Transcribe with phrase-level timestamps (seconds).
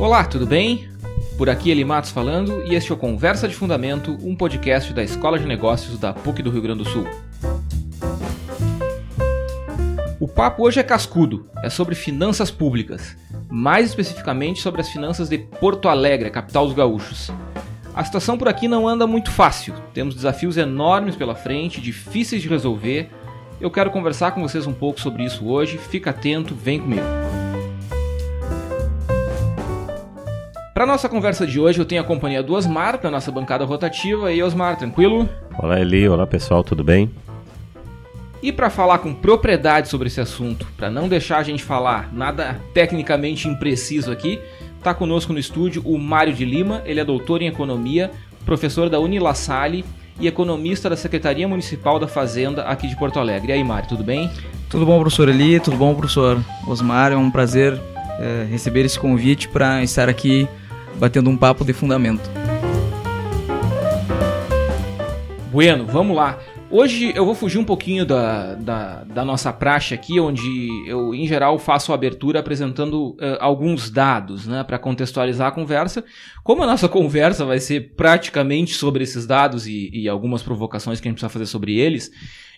[0.00, 0.88] Olá, tudo bem?
[1.36, 5.02] Por aqui Eli Matos falando e este é o Conversa de Fundamento, um podcast da
[5.02, 7.04] Escola de Negócios da PUC do Rio Grande do Sul.
[10.20, 13.16] O papo hoje é cascudo, é sobre finanças públicas,
[13.50, 17.32] mais especificamente sobre as finanças de Porto Alegre, capital dos gaúchos.
[17.92, 22.48] A situação por aqui não anda muito fácil, temos desafios enormes pela frente, difíceis de
[22.48, 23.10] resolver.
[23.60, 27.02] Eu quero conversar com vocês um pouco sobre isso hoje, fica atento, vem comigo.
[30.78, 34.30] Para nossa conversa de hoje, eu tenho a companhia do Osmar, da nossa bancada rotativa.
[34.30, 35.28] E aí, Osmar, tranquilo?
[35.58, 36.08] Olá, Eli.
[36.08, 37.10] Olá, pessoal, tudo bem?
[38.40, 42.60] E para falar com propriedade sobre esse assunto, para não deixar a gente falar nada
[42.72, 44.38] tecnicamente impreciso aqui,
[44.76, 46.80] está conosco no estúdio o Mário de Lima.
[46.86, 48.12] Ele é doutor em economia,
[48.44, 49.84] professor da Unila Salle
[50.20, 53.48] e economista da Secretaria Municipal da Fazenda aqui de Porto Alegre.
[53.50, 54.30] E aí, Mário, tudo bem?
[54.70, 55.58] Tudo bom, professor Eli?
[55.58, 57.10] Tudo bom, professor Osmar?
[57.10, 57.76] É um prazer
[58.20, 60.48] é, receber esse convite para estar aqui
[60.98, 62.28] batendo um papo de fundamento.
[65.50, 66.38] Bueno, vamos lá.
[66.70, 71.26] Hoje eu vou fugir um pouquinho da, da, da, nossa praxe aqui, onde eu, em
[71.26, 76.04] geral, faço a abertura apresentando uh, alguns dados né, para contextualizar a conversa.
[76.44, 81.08] Como a nossa conversa vai ser praticamente sobre esses dados e, e algumas provocações que
[81.08, 82.10] a gente precisa fazer sobre eles,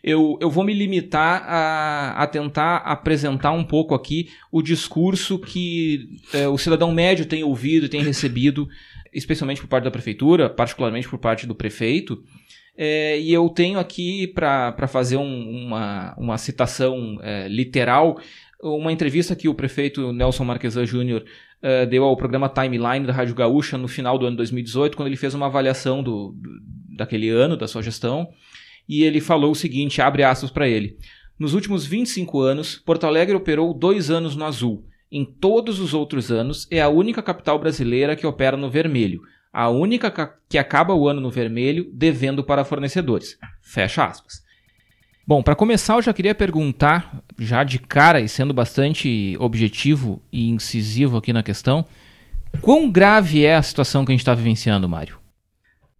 [0.03, 6.19] eu, eu vou me limitar a, a tentar apresentar um pouco aqui o discurso que
[6.35, 8.69] uh, o cidadão médio tem ouvido e tem recebido,
[9.13, 12.25] especialmente por parte da prefeitura, particularmente por parte do prefeito.
[12.83, 18.19] É, e eu tenho aqui, para fazer um, uma, uma citação é, literal,
[18.59, 21.23] uma entrevista que o prefeito Nelson Marquesan Júnior
[21.63, 25.17] uh, deu ao programa Timeline da Rádio Gaúcha no final do ano 2018, quando ele
[25.19, 26.51] fez uma avaliação do, do
[26.97, 28.31] daquele ano, da sua gestão,
[28.89, 30.97] e ele falou o seguinte, abre aspas para ele,
[31.39, 34.87] nos últimos 25 anos, Porto Alegre operou dois anos no azul.
[35.13, 39.21] Em todos os outros anos, é a única capital brasileira que opera no vermelho
[39.53, 40.13] a única
[40.49, 43.39] que acaba o ano no vermelho devendo para fornecedores.
[43.61, 44.43] Fecha aspas.
[45.27, 50.49] Bom, para começar, eu já queria perguntar, já de cara e sendo bastante objetivo e
[50.49, 51.85] incisivo aqui na questão,
[52.61, 55.19] quão grave é a situação que a gente está vivenciando, Mário?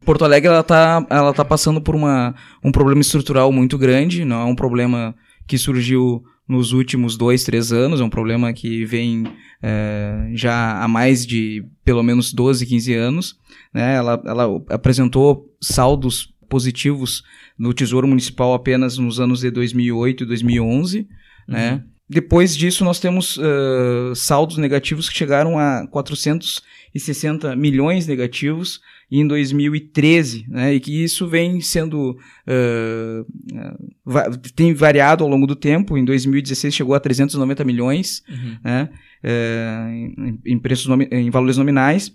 [0.05, 4.41] Porto Alegre ela está ela tá passando por uma, um problema estrutural muito grande, não
[4.41, 5.15] é um problema
[5.47, 9.25] que surgiu nos últimos dois, três anos, é um problema que vem
[9.63, 13.39] é, já há mais de pelo menos 12, 15 anos.
[13.73, 13.95] Né?
[13.95, 17.23] Ela, ela apresentou saldos positivos
[17.57, 20.99] no Tesouro Municipal apenas nos anos de 2008 e 2011.
[20.99, 21.07] Uhum.
[21.47, 21.85] Né?
[22.13, 30.45] Depois disso, nós temos uh, saldos negativos que chegaram a 460 milhões negativos em 2013,
[30.49, 35.97] né, e que isso vem sendo uh, uh, tem variado ao longo do tempo.
[35.97, 38.57] Em 2016 chegou a 390 milhões, uhum.
[38.65, 38.89] né,
[39.23, 42.13] uh, em, em, preços em valores nominais.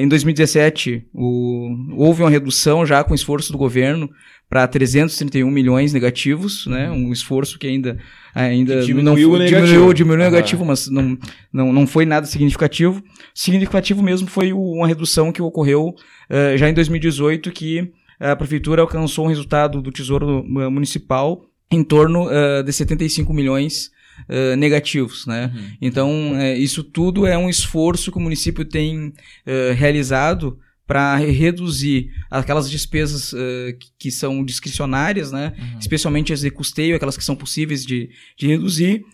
[0.00, 4.10] Em 2017 o, houve uma redução já com esforço do governo
[4.48, 6.90] para 331 milhões negativos, né?
[6.90, 7.98] Um esforço que ainda
[8.34, 9.36] ainda que não negativo.
[9.38, 10.30] diminuiu, diminuiu ah.
[10.30, 11.18] negativo, mas não,
[11.52, 13.02] não, não foi nada significativo.
[13.34, 19.26] Significativo mesmo foi uma redução que ocorreu uh, já em 2018 que a prefeitura alcançou
[19.26, 23.90] um resultado do Tesouro Municipal em torno uh, de 75 milhões
[24.28, 25.52] Uh, negativos, né?
[25.54, 25.70] Uhum.
[25.80, 32.10] Então, uh, isso tudo é um esforço que o município tem uh, realizado para reduzir
[32.30, 35.52] aquelas despesas uh, que, que, são discricionárias, né?
[35.58, 35.78] Uhum.
[35.78, 39.04] Especialmente as de custeio, aquelas que são possíveis de, de reduzir,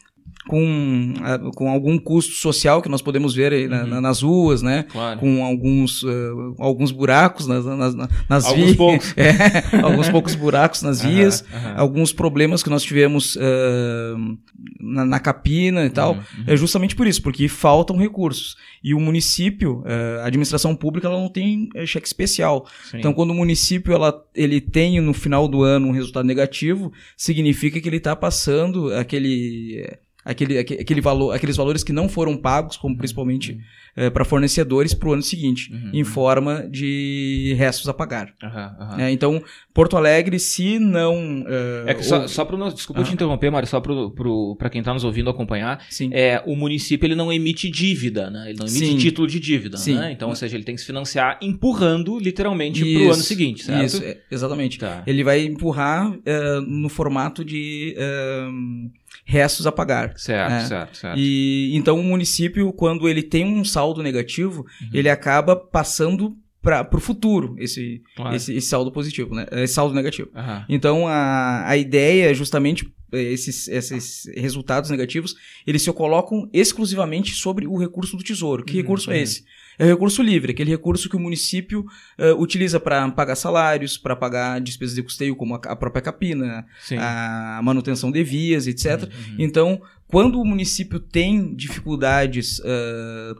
[0.48, 1.14] com,
[1.54, 3.86] com algum custo social que nós podemos ver aí uhum.
[3.86, 4.84] na, nas ruas, né?
[4.91, 5.20] Claro.
[5.20, 7.94] Com alguns, uh, alguns buracos nas, nas,
[8.28, 8.76] nas alguns vias.
[8.76, 9.14] Poucos.
[9.22, 11.75] É, alguns poucos buracos nas vias, uhum.
[11.76, 14.38] alguns problemas que nós tivemos uh,
[14.81, 16.14] na, na, capina e tal.
[16.14, 16.44] Uhum.
[16.47, 18.56] É justamente por isso, porque faltam recursos.
[18.82, 22.66] E o município, uh, a administração pública, ela não tem cheque especial.
[22.91, 22.98] Sim.
[22.98, 27.81] Então, quando o município ela, ele tem no final do ano um resultado negativo, significa
[27.81, 29.87] que ele está passando aquele
[30.24, 33.60] aquele, aquele valor, aqueles valores que não foram pagos, como principalmente uhum.
[33.96, 35.90] é, para fornecedores, para o ano seguinte, uhum.
[35.92, 38.32] em forma de restos a pagar.
[38.42, 39.42] Uhum, é, então,
[39.74, 41.42] Porto Alegre, se não.
[41.42, 42.28] Uh, é só, ou...
[42.28, 46.10] só para desculpa te interromper, Mário, só para quem está nos ouvindo acompanhar, Sim.
[46.12, 48.50] é o município ele não emite dívida, né?
[48.50, 48.96] Ele não emite Sim.
[48.98, 50.12] título de dívida, né?
[50.12, 53.84] Então, ou seja, ele tem que se financiar empurrando literalmente para o ano seguinte, certo?
[53.84, 54.78] Isso, é, exatamente.
[54.78, 55.02] Tá.
[55.06, 58.90] Ele vai empurrar uh, no formato de uh,
[59.24, 60.12] restos a pagar.
[60.16, 60.66] Certo, né?
[60.66, 61.19] certo, certo.
[61.19, 64.90] E então o município, quando ele tem um saldo negativo, uhum.
[64.92, 68.36] ele acaba passando para o futuro esse, claro.
[68.36, 69.46] esse, esse, saldo positivo, né?
[69.50, 70.30] Esse saldo negativo.
[70.34, 70.64] Uhum.
[70.69, 75.34] Então a, a ideia é justamente esses, esses resultados negativos,
[75.66, 78.64] eles se colocam exclusivamente sobre o recurso do tesouro.
[78.64, 79.22] Que Uhum, recurso é uhum.
[79.22, 79.44] esse?
[79.78, 81.84] É o recurso livre, aquele recurso que o município
[82.19, 86.66] eh, utiliza para pagar salários, para pagar despesas de custeio, como a, a própria capina,
[86.80, 86.96] Sim.
[86.98, 89.02] a manutenção de vias, etc.
[89.04, 89.36] Uhum.
[89.38, 92.60] Então, quando o município tem dificuldades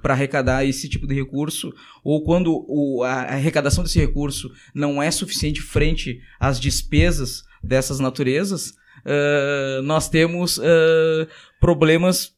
[0.01, 5.11] para arrecadar esse tipo de recurso, ou quando o- a arrecadação desse recurso não é
[5.11, 8.75] suficiente frente às despesas dessas naturezas,
[9.05, 11.29] ah, nós temos ah,
[11.61, 12.35] problemas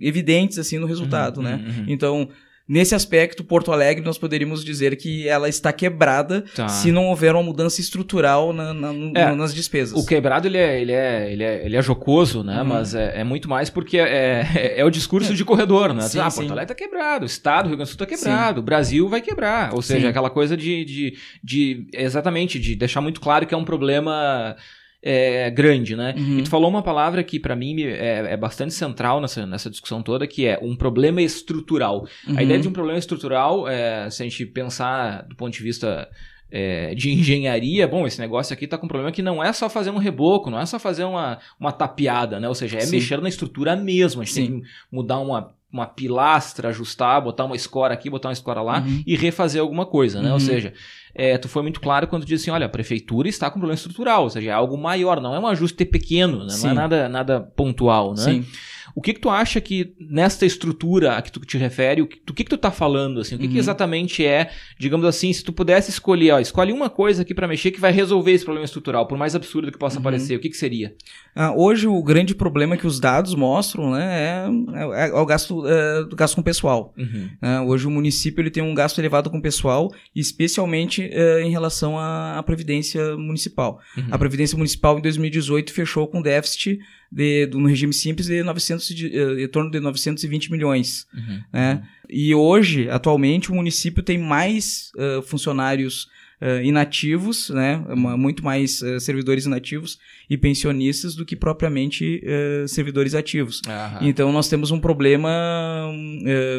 [0.00, 1.64] evidentes assim no resultado, Uhum, né?
[1.78, 1.84] uhum.
[1.88, 2.28] Então,
[2.68, 6.68] nesse aspecto, Porto Alegre nós poderíamos dizer que ela está quebrada Tá.
[6.68, 9.98] se não houver uma mudança estrutural na- na- É, nas despesas.
[9.98, 12.58] O quebrado, ele é, ele é, ele é, ele é jocoso, né?
[12.62, 12.68] Uhum.
[12.68, 16.02] Mas é, é muito mais porque é, é, é o discurso de corredor, né?
[16.02, 16.38] Sim, ah, sim.
[16.40, 19.08] Porto Alegre tá quebrado, o Estado, o Rio Grande do Sul tá quebrado, o Brasil
[19.08, 19.74] vai quebrar.
[19.74, 20.06] Ou seja, Sim.
[20.08, 21.86] aquela coisa de, de, de...
[21.92, 24.56] Exatamente, de deixar muito claro que é um problema...
[25.02, 26.14] é, grande, né?
[26.16, 26.38] Uhum.
[26.38, 30.02] E tu falou uma palavra que pra mim é, é bastante central nessa, nessa discussão
[30.02, 32.06] toda, que é um problema estrutural.
[32.26, 32.38] Uhum.
[32.38, 36.08] A ideia de um problema estrutural, é, se a gente pensar do ponto de vista
[36.50, 39.68] é, de engenharia, bom, esse negócio aqui tá com um problema que não é só
[39.68, 42.48] fazer um reboco, não é só fazer uma, uma tapeada, né?
[42.48, 42.96] Ou seja, é Sim.
[42.96, 44.22] mexer na estrutura mesmo.
[44.22, 44.46] A gente Sim.
[44.46, 48.80] tem que mudar uma, uma pilastra, ajustar, botar uma escora aqui, botar uma escora lá
[48.80, 49.02] Uhum.
[49.06, 50.28] e refazer alguma coisa, né?
[50.28, 50.40] Ou Uhum.
[50.40, 50.74] seja,
[51.14, 54.24] é, tu foi muito claro quando disse assim, olha, a prefeitura está com problema estrutural,
[54.24, 56.54] ou seja, é algo maior, não é um ajuste pequeno, né?
[56.62, 58.22] não é nada, nada pontual, né?
[58.22, 58.46] Sim.
[58.94, 62.20] O que que tu acha que nesta estrutura a que tu te refere, o que,
[62.24, 63.34] do que que tu tá falando, assim?
[63.34, 63.58] O que, que Uhum.
[63.60, 67.70] exatamente é, digamos assim, se tu pudesse escolher, ó, escolhe uma coisa aqui pra mexer
[67.70, 70.02] que vai resolver esse problema estrutural, por mais absurdo que possa Uhum.
[70.02, 70.94] parecer, o que que seria?
[71.34, 76.04] Ah, hoje o grande problema que os dados mostram né, é, é o gasto, é,
[76.04, 76.92] do gasto com pessoal.
[76.98, 77.28] Uhum.
[77.40, 77.60] né?
[77.60, 82.38] hoje o município ele tem um gasto elevado com pessoal, especialmente é, em relação à,
[82.38, 83.78] à Previdência Municipal.
[83.96, 84.04] Uhum.
[84.10, 86.78] A Previdência Municipal em 2018 fechou com déficit
[87.12, 91.06] de, no regime simples de, 900, e de, eh, em torno de 920 milhões.
[91.14, 91.40] Uhum.
[91.52, 91.82] né?
[92.08, 96.08] E hoje, atualmente, o município tem mais eh, funcionários
[96.40, 97.76] eh, inativos, né?
[97.88, 99.98] Uma- muito mais eh, servidores inativos
[100.28, 103.60] e pensionistas do que propriamente eh, servidores ativos.
[103.66, 103.98] Aham.
[104.02, 105.30] Então nós temos um problema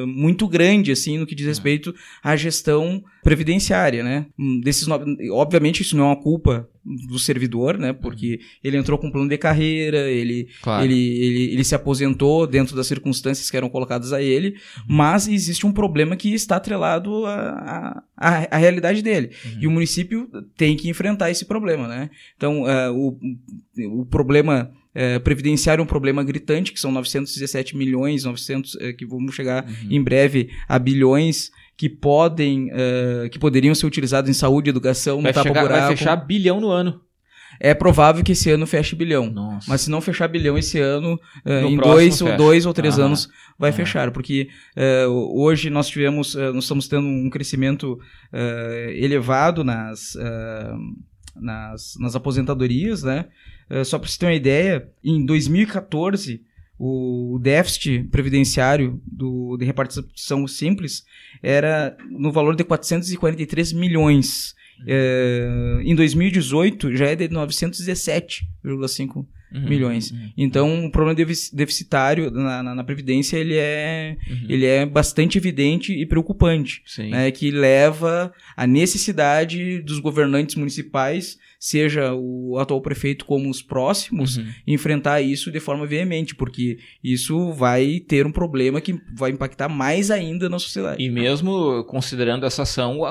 [0.08, 4.26] muito grande assim no que diz respeito à gestão previdenciária, né?
[4.64, 4.88] Desses
[5.32, 7.94] obviamente isso não é uma culpa do servidor, né?
[7.94, 10.84] Porque ele entrou com um plano de carreira, ele Claro.
[10.84, 14.56] ele, ele, ele se aposentou dentro das circunstâncias que eram colocadas a ele,
[14.88, 19.32] mas existe um problema que está atrelado à, à, realidade dele.
[19.60, 20.28] E o município
[20.58, 22.10] tem que enfrentar esse problema, né?
[22.36, 23.18] Então, eh, o,
[24.02, 29.06] o problema eh, previdenciário é um problema gritante, que são 917 milhões, 900, eh, que
[29.06, 29.88] vamos chegar Uhum.
[29.92, 35.24] em breve a bilhões que podem, eh, que poderiam ser utilizados em saúde, educação, no
[35.24, 35.98] Vai, chegar, vai tapa-buraco.
[35.98, 37.02] fechar bilhão no ano.
[37.60, 39.30] É provável que esse ano feche bilhão.
[39.30, 39.68] Nossa.
[39.70, 43.08] Mas se não fechar bilhão esse ano, No em dois, ou dois ou três Aham.
[43.08, 43.30] anos
[43.60, 43.78] vai Aham.
[43.78, 48.00] fechar, porque eh, hoje nós tivemos, nós estamos tendo um crescimento
[48.96, 50.16] elevado nas,
[51.36, 53.26] nas, nas aposentadorias, né?
[53.86, 56.42] Só para você ter uma ideia, em 2014
[56.80, 61.04] o déficit previdenciário do, de repartição simples
[61.42, 64.54] era no valor de 443 milhões.
[64.88, 69.70] Eh, em 2018 já é de 917,5 Uhum.
[69.70, 70.10] milhões.
[70.10, 70.32] Uhum.
[70.36, 74.46] Então, o problema defici- deficitário na, na, na Previdência ele é, Uhum.
[74.50, 82.14] ele é bastante evidente e preocupante, né, que leva à necessidade dos governantes municipais, seja
[82.14, 84.46] o atual prefeito como os próximos, Uhum.
[84.68, 90.12] enfrentar isso de forma veemente, porque isso vai ter um problema que vai impactar mais
[90.12, 91.02] ainda na sociedade.
[91.02, 93.10] E mesmo considerando essa ação, a-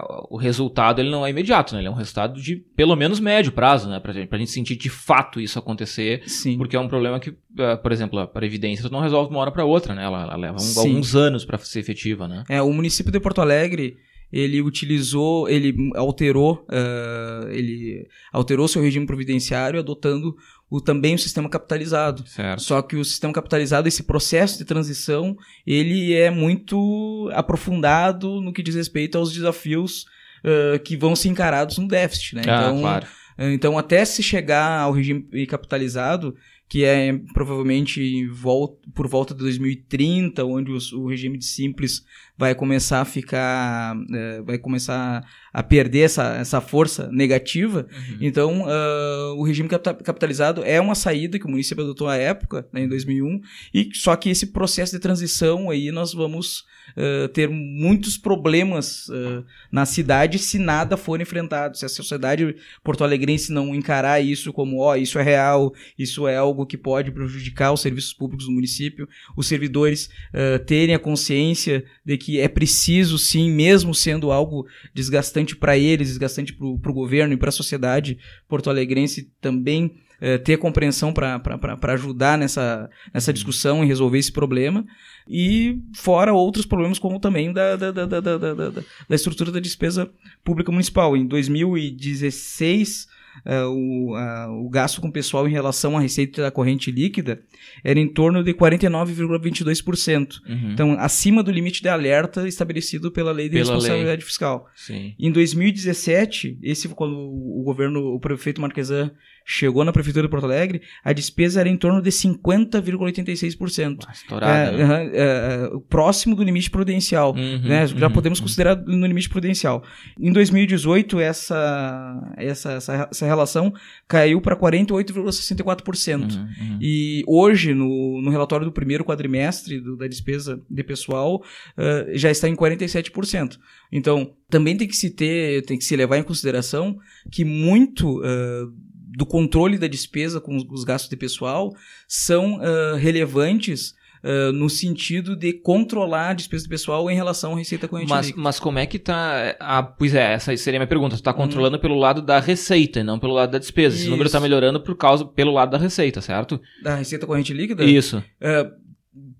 [0.00, 1.80] a- o resultado ele não é imediato, né?
[1.82, 4.00] Ele é um resultado de pelo menos médio prazo, né?
[4.00, 6.58] Pra gente, pra gente sentir de fato isso acontecer, Sim.
[6.58, 9.52] porque é um problema que, eh, por exemplo, a Previdência não resolve de uma hora
[9.52, 10.02] para outra, né?
[10.02, 12.42] Ela, ela leva um- alguns anos para ser efetiva, né?
[12.48, 13.96] É, o município de Porto Alegre,
[14.32, 20.34] ele utilizou, ele alterou, eh, ele alterou seu regime providenciário adotando
[20.70, 22.26] o, também o sistema capitalizado.
[22.26, 22.60] Certo.
[22.62, 28.62] Só que o sistema capitalizado, esse processo de transição, ele é muito aprofundado no que
[28.62, 30.04] diz respeito aos desafios
[30.42, 32.42] eh, que vão ser encarados no déficit, né?
[32.46, 33.06] Ah, então, claro.
[33.38, 36.34] então, até se chegar ao regime capitalizado,
[36.68, 42.02] que é provavelmente em vol- por volta de 2030, onde os- o regime de simples
[42.36, 47.86] vai começar a ficar, eh, vai começar a perder essa, essa força negativa.
[47.90, 48.18] Uhum.
[48.20, 52.82] Então, ah, o regime capitalizado é uma saída que o município adotou à época, né,
[52.82, 53.40] em 2001,
[53.72, 56.64] e só que esse processo de transição aí nós vamos
[56.96, 62.56] ah, ter muitos problemas ah, na cidade se nada for enfrentado, se a sociedade
[63.04, 67.70] Alegrense não encarar isso como, ó, isso é real, isso é algo que pode prejudicar
[67.72, 73.18] os serviços públicos do município, os servidores uh, terem a consciência de que é preciso,
[73.18, 78.18] sim, mesmo sendo algo desgastante para eles, desgastante para o governo e para a sociedade
[78.48, 83.34] porto-alegrense também é, ter compreensão para ajudar nessa, nessa uhum.
[83.34, 84.84] discussão e resolver esse problema.
[85.28, 89.60] E fora outros problemas, como também da, da, da, da, da, da, da estrutura da
[89.60, 90.10] despesa
[90.44, 91.16] pública municipal.
[91.16, 93.23] Em 2016, Uh,
[93.66, 97.42] o, uh, o gasto com pessoal em relação à receita da corrente líquida
[97.82, 100.40] era em torno de 49,22%.
[100.48, 100.72] Uhum.
[100.72, 104.26] Então, acima do limite de alerta estabelecido pela Lei de pela Responsabilidade lei.
[104.26, 104.66] Fiscal.
[104.74, 105.14] Sim.
[105.18, 109.10] Em 2017, esse quando o governo, o prefeito Marquesan
[109.44, 114.10] chegou na prefeitura de Porto Alegre, a despesa era em torno de 50,86%.
[114.12, 114.72] Estourada.
[114.72, 115.10] É, né?
[115.12, 117.34] é, é, próximo do limite prudencial.
[117.34, 117.86] Uhum, né?
[117.86, 118.46] Já uhum, podemos uhum.
[118.46, 119.84] considerar no limite prudencial.
[120.18, 123.72] Em 2018, essa, essa, essa, essa relação
[124.08, 126.14] caiu para 48,64%.
[126.14, 131.42] Uhum, uhum, e hoje, no, no relatório do primeiro quadrimestre do, da despesa de pessoal,
[131.76, 133.58] uh, já está em 47%.
[133.92, 136.96] Então, também tem que se ter, tem que se levar em consideração
[137.30, 138.72] que muito uh,
[139.16, 141.72] do controle da despesa com os, os gastos de pessoal
[142.08, 143.94] são uh, relevantes
[144.26, 148.42] Uh, no sentido de controlar a despesa pessoal em relação à receita corrente mas, líquida.
[148.42, 149.54] Mas como é que está...
[149.60, 151.14] Ah, pois é, essa seria a minha pergunta.
[151.14, 151.80] Tu está controlando hum.
[151.80, 153.94] pelo lado da receita e não pelo lado da despesa.
[153.94, 154.04] Isso.
[154.04, 156.58] Esse número está melhorando por causa, pelo lado da receita, certo?
[156.82, 157.84] Da receita corrente líquida?
[157.84, 158.16] Isso.
[158.40, 158.72] Uh,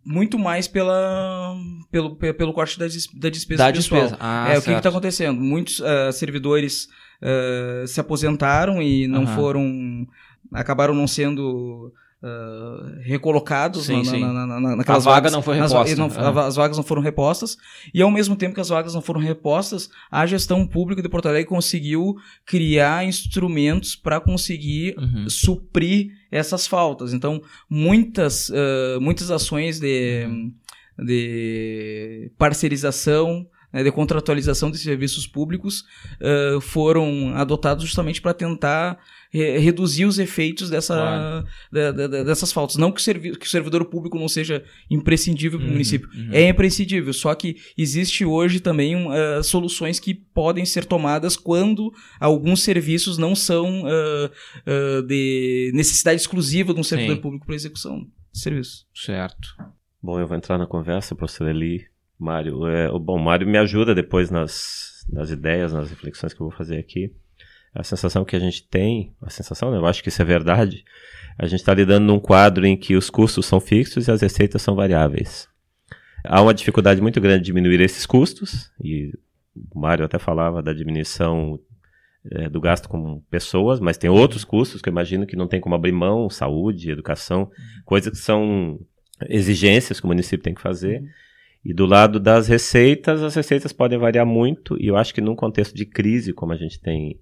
[0.04, 1.56] muito mais pela,
[1.90, 4.02] pelo, pelo corte da, da despesa da pessoal.
[4.02, 4.16] Despesa.
[4.20, 4.66] Ah, é, certo.
[4.66, 5.40] o que está acontecendo?
[5.40, 6.88] Muitos uh, servidores
[7.22, 9.26] uh, se aposentaram e não uhum.
[9.28, 10.06] foram.
[10.52, 11.92] acabaram não sendo.
[12.22, 14.20] Uh, recolocados sim, na, sim.
[14.20, 15.96] Na, na, naquelas a vaga vagas, não foi reposta.
[15.96, 16.38] Não, uhum.
[16.38, 17.58] As vagas não foram repostas.
[17.92, 21.28] E ao mesmo tempo que as vagas não foram repostas, a gestão pública de Porto
[21.28, 25.28] Alegre conseguiu criar instrumentos para conseguir uhum.
[25.28, 27.12] suprir essas faltas.
[27.12, 30.26] Então, muitas, uh, muitas ações de,
[30.98, 35.84] de parcerização né, de contratualização de serviços públicos
[36.20, 38.98] uh, foram adotados justamente para tentar
[39.34, 41.46] re reduzir os efeitos dessa, claro.
[41.70, 42.76] da, da, dessas faltas.
[42.76, 46.08] Não que o, que o, servidor público não seja imprescindível para o uhum, município.
[46.14, 46.28] Uhum.
[46.32, 52.62] É imprescindível, só que existe hoje também uh, soluções que podem ser tomadas quando alguns
[52.62, 57.22] serviços não são uh, de necessidade exclusiva de um servidor Sim.
[57.22, 58.00] público para execução
[58.32, 58.86] de serviço.
[58.94, 59.48] Certo.
[60.00, 61.92] Bom, eu vou entrar na conversa, professor Eli.
[62.18, 62.66] Mário.
[62.66, 66.78] É, bom, Mário me ajuda depois nas, nas ideias, nas reflexões que eu vou fazer
[66.78, 67.12] aqui.
[67.74, 70.84] A sensação que a gente tem, a sensação, né, eu acho que isso é verdade,
[71.36, 74.62] a gente está lidando num quadro em que os custos são fixos e as receitas
[74.62, 75.48] são variáveis.
[76.24, 79.12] Há uma dificuldade muito grande de diminuir esses custos, e
[79.72, 81.58] o Mário até falava da diminuição
[82.30, 85.60] é, do gasto com pessoas, mas tem outros custos que eu imagino que não tem
[85.60, 87.50] como abrir mão, saúde, educação,
[87.84, 88.78] coisas que são
[89.28, 91.00] exigências que o município tem que fazer.
[91.00, 91.08] Uhum.
[91.64, 95.34] E do lado das receitas, as receitas podem variar muito, e eu acho que num
[95.34, 97.18] contexto de crise, como a gente tem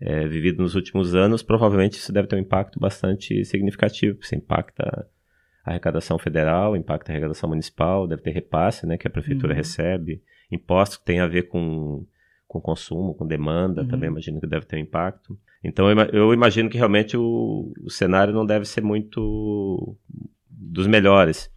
[0.00, 4.34] é, vivido nos últimos anos, provavelmente isso deve ter um impacto bastante significativo, porque isso
[4.34, 5.06] impacta
[5.64, 9.56] a arrecadação federal, impacta a arrecadação municipal, deve ter repasse né, que a prefeitura uhum.
[9.56, 12.06] recebe, impostos que tem a ver com,
[12.46, 13.88] com consumo, com demanda, uhum.
[13.88, 15.38] também imagino que deve ter um impacto.
[15.64, 19.96] Então eu, eu imagino que realmente o, o cenário não deve ser muito
[20.48, 21.50] dos melhores.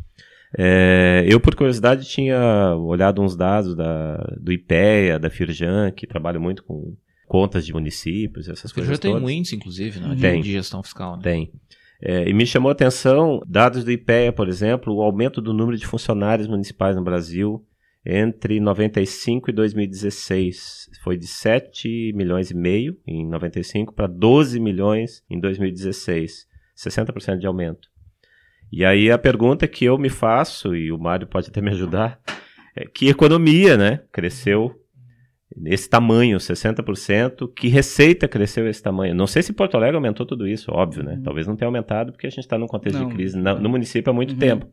[0.58, 6.40] É, eu, por curiosidade, tinha olhado uns dados da, do IPEA, da Firjan, que trabalha
[6.40, 6.96] muito com
[7.30, 8.92] contas de municípios, essas coisas.
[8.92, 11.16] Já tem um índice, inclusive, né, tem, de gestão fiscal.
[11.16, 11.22] Né?
[11.22, 11.54] Tem.
[12.02, 15.78] É, e me chamou a atenção, dados do IPEA, por exemplo, o aumento do número
[15.78, 17.64] de funcionários municipais no Brasil
[18.04, 25.24] entre 95 e 2016 foi de 7 milhões e meio em 95 para 12 milhões
[25.30, 27.90] em 2016, 60% de aumento.
[28.72, 32.20] E aí a pergunta que eu me faço, e o Mário pode até me ajudar,
[32.76, 34.02] é que economia, né?
[34.12, 34.80] Cresceu
[35.56, 37.52] nesse tamanho, 60%.
[37.54, 39.16] Que receita cresceu esse tamanho?
[39.16, 41.14] Não sei se Porto Alegre aumentou tudo isso, óbvio, né?
[41.14, 41.24] Uhum.
[41.24, 43.70] Talvez não tenha aumentado porque a gente está num contexto não, de crise no, no
[43.70, 44.40] município há muito uhum.
[44.40, 44.68] tempo.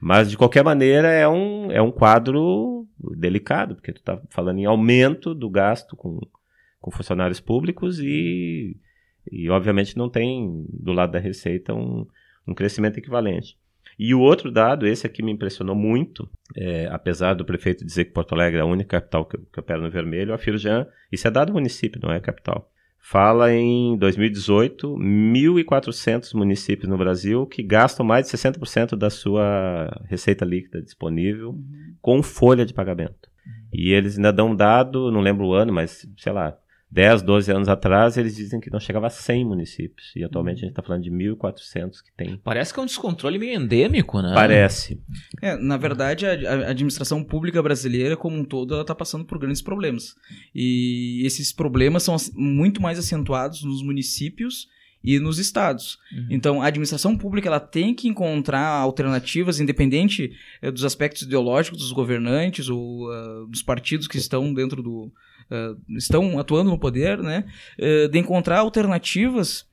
[0.00, 2.86] Mas, de qualquer maneira, é um, é um quadro
[3.16, 6.20] delicado, porque tu está falando em aumento do gasto com,
[6.80, 8.76] com funcionários públicos e,
[9.30, 12.06] e, obviamente, não tem do lado da receita um,
[12.46, 13.56] um crescimento equivalente.
[13.98, 18.12] E o outro dado, esse aqui me impressionou muito, é, apesar do prefeito dizer que
[18.12, 21.30] Porto Alegre é a única capital que, que opera no vermelho, a Firjan, isso é
[21.30, 28.04] dado do município, não é capital, fala em 2018 1.400 municípios no Brasil que gastam
[28.04, 31.94] mais de 60% da sua receita líquida disponível uhum.
[32.00, 33.28] com folha de pagamento.
[33.70, 36.56] E eles ainda dão um dado, não lembro o ano, mas sei lá,
[36.90, 40.12] 10, 12 anos atrás, eles dizem que não chegava a 100 municípios.
[40.14, 42.40] E atualmente a gente está falando de 1.400 que tem.
[42.44, 44.32] Parece que é um descontrole meio endêmico, né?
[44.34, 45.02] Parece.
[45.42, 49.38] É, na verdade, a, a administração pública brasileira como um todo, ela está passando por
[49.38, 50.14] grandes problemas.
[50.54, 54.68] E esses problemas são muito mais acentuados nos municípios
[55.04, 55.98] e nos estados.
[56.10, 56.26] Uhum.
[56.30, 61.92] Então, a administração pública ela tem que encontrar alternativas, independente eh, dos aspectos ideológicos dos
[61.92, 65.12] governantes ou ah, dos partidos que estão dentro do.
[65.50, 67.44] Ah, estão atuando no poder, né?
[67.78, 69.66] eh, de encontrar alternativas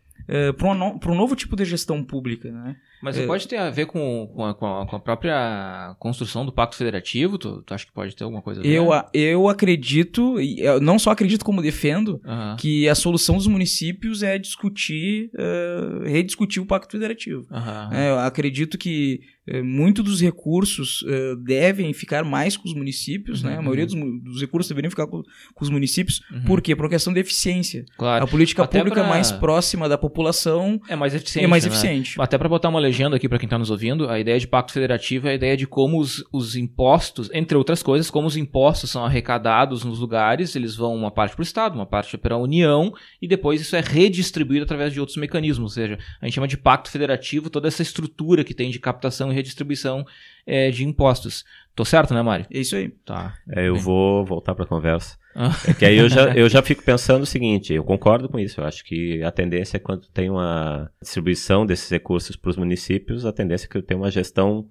[0.58, 2.78] para um novo tipo de gestão pública, né?
[3.02, 3.26] Mas É.
[3.26, 7.38] pode ter a ver com, com, a, com a- própria construção do Pacto Federativo?
[7.38, 8.70] Tu, tu acha que pode ter alguma coisa a ver?
[8.70, 12.56] Eu, a- eu acredito, eu não só acredito como defendo, Aham.
[12.60, 17.46] que a solução dos municípios é discutir, eh, rediscutir o Pacto Federativo.
[17.52, 17.90] Aham.
[17.94, 23.44] É, eu acredito que eh, muito dos recursos eh, devem ficar mais com os municípios,
[23.44, 23.58] Uhum, né?
[23.58, 26.22] A maioria dos, mu- dos recursos deveriam ficar com, com os municípios.
[26.32, 26.44] Uhum.
[26.44, 26.76] Por quê?
[26.76, 27.84] Por uma questão de eficiência.
[27.98, 28.24] Claro.
[28.24, 31.44] A política Até pública pra- mais próxima da população É mais eficiente.
[31.46, 31.70] é mais né?
[31.72, 32.16] eficiente.
[32.22, 34.74] Até para botar uma legenda aqui para quem tá nos ouvindo, a ideia de pacto
[34.74, 38.92] federativo é a ideia de como os, os impostos, entre outras coisas, como os impostos
[38.92, 42.38] são arrecadados nos lugares, eles vão uma parte para o Estado, uma parte para a
[42.38, 45.72] União, e depois isso é redistribuído através de outros mecanismos.
[45.72, 49.32] Ou seja, a gente chama de pacto federativo toda essa estrutura que tem de captação
[49.32, 50.06] e redistribuição
[50.46, 51.46] eh, de impostos.
[51.74, 52.46] Tô certo, né, Mário?
[52.52, 52.90] É isso aí.
[53.06, 53.36] Tá.
[53.50, 53.84] É, eu Bem.
[53.84, 55.18] vou voltar para a conversa.
[55.68, 58.60] É que aí eu já, eu já fico pensando o seguinte, eu concordo com isso,
[58.60, 63.26] eu acho que a tendência é quando tem uma distribuição desses recursos para os municípios,
[63.26, 64.68] a tendência é que eu tenha uma gestão,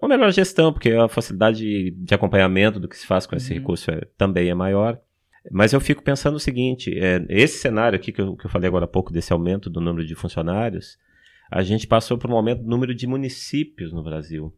[0.00, 3.58] uma melhor gestão, porque a facilidade de acompanhamento do que se faz com esse Uhum.
[3.60, 4.98] recurso é- também é maior.
[5.50, 8.68] Mas eu fico pensando o seguinte, é, esse cenário aqui que eu, que eu falei
[8.68, 10.96] agora há pouco, desse aumento do número de funcionários,
[11.50, 14.52] a gente passou por um aumento do número de municípios no Brasil.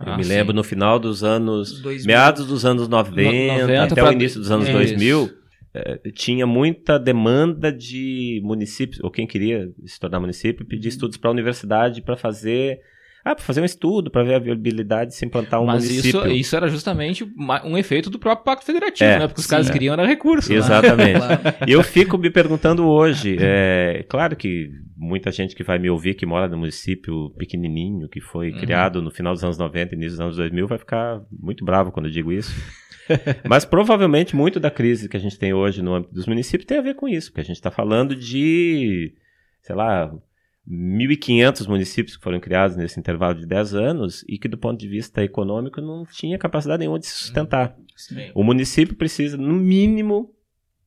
[0.00, 0.30] Eu Ah, me sim.
[0.30, 2.06] lembro no final dos anos, 2000.
[2.06, 4.76] meados dos anos 90, No- 90 até pra- o início dos anos Isso.
[4.76, 5.30] 2000,
[5.74, 10.88] eh, tinha muita demanda de municípios, ou quem queria se tornar município, pedir Uhum.
[10.88, 12.78] estudos para a universidade para fazer,
[13.24, 16.20] ah, para fazer um estudo, para ver a viabilidade de se implantar um Mas município.
[16.26, 17.24] isso, isso era justamente
[17.64, 19.26] um efeito do próprio Pacto Federativo, É, né?
[19.28, 19.72] Porque os caras é.
[19.72, 20.50] queriam era recurso.
[20.50, 20.56] né?
[20.58, 21.20] Exatamente.
[21.68, 26.14] E eu fico me perguntando hoje, é claro que muita gente que vai me ouvir
[26.14, 28.58] que mora no município pequenininho, que foi Uhum.
[28.58, 31.90] criado no final dos anos 90 e início dos anos 2000, vai ficar muito bravo
[31.92, 32.52] quando eu digo isso.
[33.48, 36.78] Mas provavelmente muito da crise que a gente tem hoje no âmbito dos municípios tem
[36.78, 39.12] a ver com isso, porque a gente está falando de,
[39.60, 40.12] sei lá,
[40.68, 44.88] 1.500 municípios que foram criados nesse intervalo de 10 anos e que do ponto de
[44.88, 47.76] vista econômico não tinha capacidade nenhuma de se sustentar.
[47.96, 48.30] Sim.
[48.34, 50.32] O município precisa, no mínimo,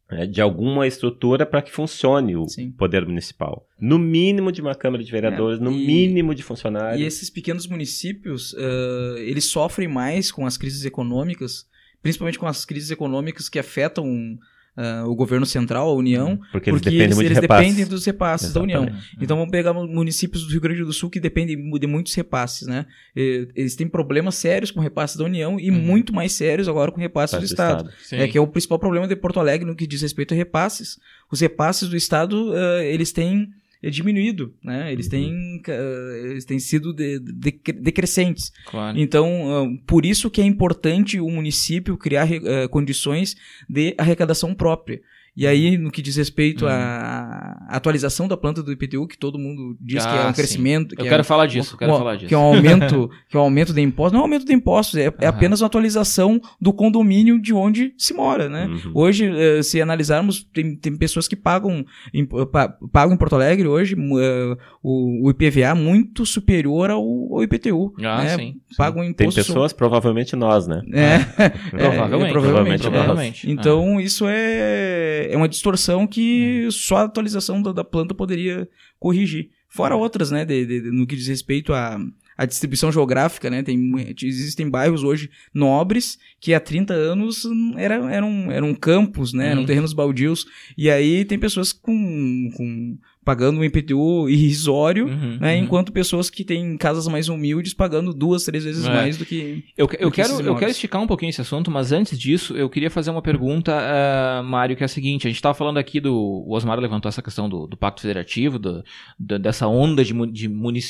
[0.10, 2.72] né, de alguma estrutura para que funcione o Sim.
[2.72, 3.68] poder municipal.
[3.80, 7.02] No mínimo de uma Câmara de Vereadores, É, no e- mínimo de funcionários.
[7.02, 11.66] E esses pequenos municípios, ah, eles sofrem mais com as crises econômicas,
[12.02, 14.38] principalmente com as crises econômicas que afetam
[14.78, 18.52] ah, o governo central, a União, porque eles porque dependem eles, eles dependem dos repasses
[18.52, 18.84] da União.
[18.84, 19.18] Exatamente.
[19.22, 22.86] Então vamos pegar municípios do Rio Grande do Sul que dependem de muitos repasses, né?
[23.16, 25.80] Eles têm problemas sérios com repasses da União e Uhum.
[25.80, 27.90] muito mais sérios agora com repasses do do Estado.
[28.04, 28.18] Sim.
[28.18, 31.00] É que é o principal problema de Porto Alegre no que diz respeito a repasses.
[31.32, 33.50] Os repasses do Estado, ah, eles têm
[33.86, 34.92] eh, diminuído, né?
[34.92, 35.12] Eles Uhum.
[35.12, 38.52] têm, ah, eles têm sido de- de- decrescentes.
[38.66, 38.98] Claro.
[38.98, 43.36] Então, ah, por isso que é importante o município criar ah, condições
[43.70, 45.00] de arrecadação própria.
[45.38, 46.72] E aí, no que diz respeito Uhum.
[46.72, 50.36] à atualização da planta do IPTU, que todo mundo diz que é Ah, um sim.
[50.36, 52.28] crescimento, que Eu é quero falar disso, eu quero um- falar disso.
[52.28, 54.54] que é um aumento, que é um aumento de impostos, não é um aumento de
[54.54, 58.68] impostos, é, é apenas uma atualização do condomínio de onde se mora, né?
[58.68, 58.92] Uhum.
[58.94, 63.68] Hoje, eh, se analisarmos, tem, tem pessoas que pagam em, pa- pagam em Porto Alegre
[63.68, 67.94] hoje eh, o, o IPVA muito superior ao, ao IPTU.
[68.00, 68.36] Ah, né?
[68.38, 68.56] sim.
[68.78, 69.36] Pagam Tem imposto.
[69.42, 70.82] pessoas, provavelmente nós, né?
[70.94, 72.26] É, Provavelmente.
[72.30, 72.90] é, provavelmente, né?
[72.90, 73.52] provavelmente.
[73.52, 78.68] Então, isso é, é uma distorção que só a atualização da, da planta poderia
[79.00, 79.50] corrigir.
[79.70, 82.00] Fora outras, né, de- de- no que diz respeito à,
[82.46, 83.78] distribuição geográfica, né, tem,
[84.24, 87.44] existem bairros hoje nobres que há 30 anos
[87.78, 89.66] era, eram, eram campos, né, eram Uhum.
[89.68, 90.46] terrenos baldios,
[90.78, 95.64] e aí tem pessoas com, com pagando um IPTU irrisório, Uhum, né, uhum.
[95.64, 98.90] enquanto pessoas que têm casas mais humildes pagando duas, três vezes É.
[98.94, 99.64] mais do que...
[99.76, 102.56] Eu, eu, do que quero, eu quero esticar um pouquinho esse assunto, mas antes disso,
[102.56, 105.78] eu queria fazer uma pergunta, ah, Mário, que é a seguinte: a gente estava falando
[105.80, 106.14] aqui do.
[106.16, 108.84] O Osmar levantou essa questão do, do Pacto Federativo, do-
[109.20, 110.48] da- dessa onda de, de,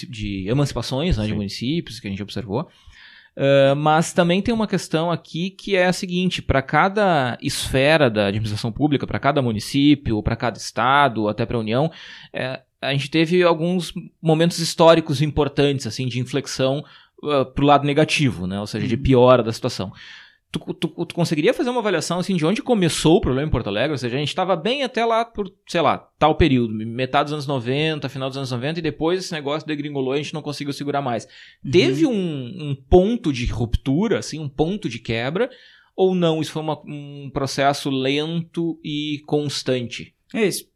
[0.10, 2.68] de emancipações né, de municípios que a gente observou.
[3.38, 8.28] Ah, mas também tem uma questão aqui que é a seguinte: para cada esfera da
[8.28, 11.92] administração pública, para cada município, para cada estado, até para a União,
[12.34, 16.84] eh, a gente teve alguns momentos históricos importantes, assim, de inflexão
[17.24, 18.60] uh, pro lado negativo, né?
[18.60, 19.92] Ou seja, de piora da situação.
[20.58, 23.68] Tu, tu, tu, conseguiria fazer uma avaliação assim de onde começou o problema em Porto
[23.68, 23.92] Alegre?
[23.92, 27.34] Ou seja, a gente estava bem até lá por, sei lá, tal período, metade dos
[27.34, 30.42] anos 90, final dos anos 90, e depois esse negócio degringolou e a gente não
[30.42, 31.26] conseguiu segurar mais.
[31.64, 31.72] Uhum.
[31.72, 35.50] Teve um, um, ponto de ruptura, assim, um ponto de quebra,
[35.94, 36.40] ou não?
[36.40, 40.16] Isso foi uma, um processo lento e constante?
[40.34, 40.74] É isso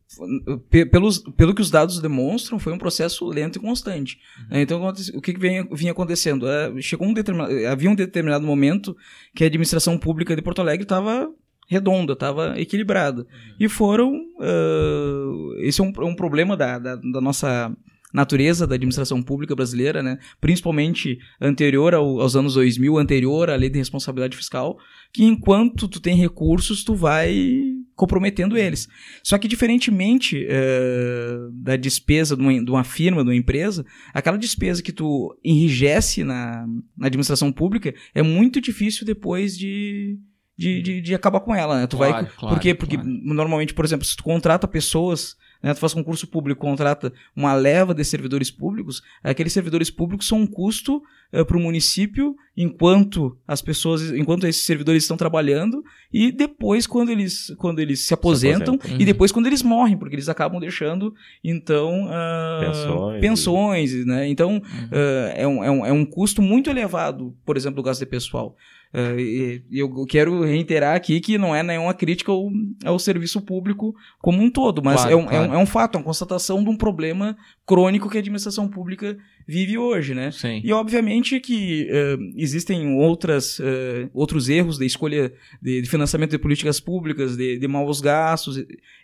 [0.91, 4.19] pelos, pelo que os dados demonstram, foi um processo lento e constante.
[4.51, 4.57] Uhum.
[4.59, 6.47] Então, o que, que vinha, vinha acontecendo?
[6.47, 8.95] É, chegou um determinado, havia um determinado momento
[9.35, 11.29] que a administração pública de Porto Alegre estava
[11.67, 13.21] redonda, estava equilibrada.
[13.21, 13.55] Uhum.
[13.59, 14.13] E foram.
[14.39, 17.71] Uh, esse é um, um problema da, da, da, nossa
[18.11, 20.17] natureza da administração pública brasileira, né?
[20.41, 24.79] principalmente anterior ao, aos anos 2000, anterior à lei de responsabilidade fiscal,
[25.13, 28.87] que enquanto tu tem recursos, tu vai comprometendo eles.
[29.21, 34.37] Só que diferentemente uh, da despesa de uma, de uma, firma, de uma empresa, aquela
[34.37, 36.65] despesa que tu enrijece na,
[36.97, 40.17] na administração pública é muito difícil depois de,
[40.57, 41.81] de, de, de acabar com ela.
[41.81, 41.87] Né?
[41.87, 42.73] Tu claro, vai, claro, por quê?
[42.73, 43.09] Porque claro.
[43.09, 47.93] normalmente, por exemplo, se tu contrata pessoas né, tu faz concurso público, contrata uma leva
[47.93, 53.37] de servidores públicos, aqueles servidores públicos são um custo uh, eh, para o município enquanto
[53.47, 58.73] as pessoas, enquanto esses servidores estão trabalhando e depois quando eles, quando eles se aposentam,
[58.73, 59.01] se aposentam.
[59.01, 64.27] e depois quando eles morrem, porque eles acabam deixando então uh, pensões, pensões né?
[64.27, 64.59] Então uhum.
[64.59, 68.05] uh, é, um, é, um, é um custo muito elevado, por exemplo, do gasto de
[68.05, 68.55] pessoal.
[68.91, 72.49] Uh, e, eu quero reiterar aqui que não é nenhuma crítica ao,
[72.83, 75.45] ao serviço público como um todo, mas claro, é, um, claro.
[75.45, 77.37] é, um, é um fato, é uma constatação de um problema
[77.69, 79.15] crônico que a administração pública
[79.47, 80.31] vive hoje, né?
[80.31, 80.59] Sim.
[80.63, 86.39] E obviamente que uh, existem outras, uh, outros erros de escolha de, de, financiamento de
[86.39, 88.57] políticas públicas, de, de maus gastos,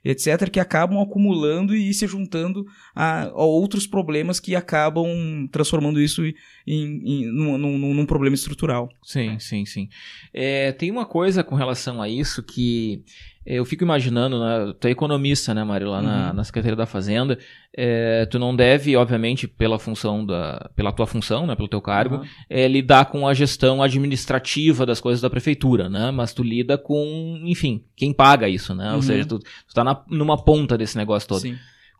[0.03, 5.05] etc., que acabam acumulando e se juntando a, a outros problemas que acabam
[5.51, 6.33] transformando isso em,
[6.65, 8.89] em, num, num, num problema estrutural.
[9.03, 9.89] Sim, sim, sim.
[10.33, 13.03] É, tem uma coisa com relação a isso que
[13.45, 16.03] eu fico imaginando, né, tu é economista, né, Mário, lá uhum.
[16.03, 17.37] na, na, Secretaria da Fazenda,
[17.75, 22.17] é, tu não deve, obviamente, pela função da, pela tua função, né, pelo teu cargo,
[22.17, 22.25] uhum.
[22.49, 27.39] é, lidar com a gestão administrativa das coisas da prefeitura, né, mas tu lida com,
[27.45, 28.95] enfim, quem paga isso, né, uhum.
[28.95, 31.41] ou seja, tu, tu tá na, numa ponta desse negócio todo.
[31.41, 31.55] Sim.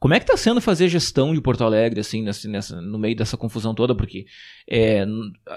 [0.06, 3.16] Como é que está sendo fazer gestão de Porto Alegre, assim, nessa, nessa, no meio
[3.16, 3.96] dessa confusão toda?
[3.96, 4.28] Porque
[4.70, 5.04] é,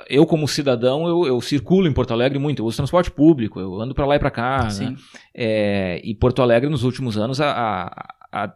[0.08, 3.78] eu, como cidadão, eu, eu, circulo em Porto Alegre muito, eu uso transporte público, eu
[3.78, 4.96] ando para lá e para cá, né?
[5.34, 8.54] é, e Porto Alegre, nos últimos anos, a, a, a,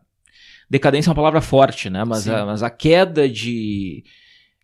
[0.71, 2.03] decadência é uma palavra forte, né?
[2.05, 4.03] Mas, a, mas a queda de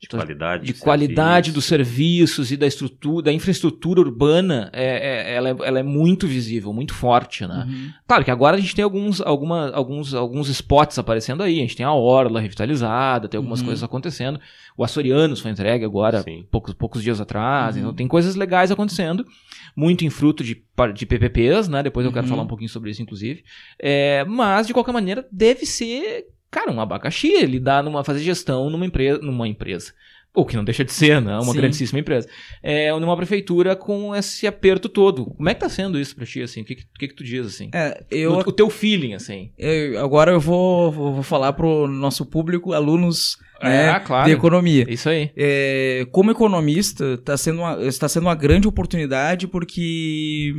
[0.00, 5.48] de qualidade, de qualidade dos serviços e da estrutura, da infraestrutura urbana, é, é, ela,
[5.48, 7.66] é, ela é muito visível, muito forte, né?
[7.68, 7.90] Uhum.
[8.06, 11.76] Claro que agora a gente tem alguns, alguma, alguns, alguns spots aparecendo aí, a gente
[11.76, 13.66] tem a Orla revitalizada, tem algumas uhum.
[13.66, 14.40] coisas acontecendo.
[14.76, 17.82] O Açorianos foi entregue agora, poucos, poucos dias atrás, uhum.
[17.82, 19.26] então tem coisas legais acontecendo,
[19.74, 20.62] muito em fruto de,
[20.94, 21.82] de PPPs, né?
[21.82, 22.30] Depois eu quero uhum.
[22.30, 23.42] falar um pouquinho sobre isso, inclusive.
[23.80, 28.70] É, mas, de qualquer maneira, deve ser Cara, um abacaxi, ele dá numa fazer gestão
[28.70, 29.92] numa empresa, numa empresa.
[30.34, 31.34] O que não deixa de ser, né?
[31.34, 31.58] Uma Sim.
[31.58, 32.28] grandíssima empresa.
[32.62, 35.26] É numa prefeitura com esse aperto todo.
[35.26, 36.60] Como é que tá sendo isso pra ti, assim?
[36.60, 37.70] O que, que, que, tu diz, assim?
[37.74, 38.34] É, eu...
[38.34, 39.50] O, o teu feeling, assim.
[39.58, 44.26] Eu, agora eu vou, vou falar pro nosso público, alunos né, é, claro.
[44.26, 44.86] de economia.
[44.88, 45.32] Isso aí.
[45.36, 50.54] É, como economista, tá sendo uma, está sendo uma grande oportunidade porque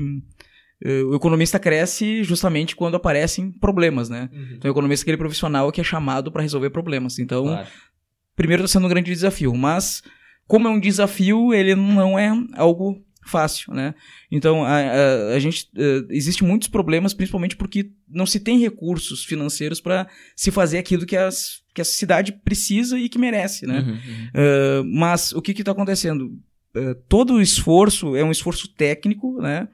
[0.82, 4.30] o economista cresce justamente quando aparecem problemas, né?
[4.32, 4.48] Uhum.
[4.54, 7.20] Então, o economista é aquele profissional que é chamado para resolver problemas.
[7.20, 7.68] Então, claro.
[8.36, 10.02] primeiro está sendo um grande desafio, mas
[10.48, 13.94] como é um desafio, ele não é algo fácil, né?
[14.32, 19.24] Então, a, a, a gente uh, existe muitos problemas, principalmente porque não se tem recursos
[19.24, 23.80] financeiros para se fazer aquilo que, as, que a cidade precisa e que merece, né?
[23.80, 24.28] Uhum, uhum.
[24.34, 26.26] Uh, mas o que está acontecendo?
[26.76, 29.68] Uh, todo o esforço é um esforço técnico, né?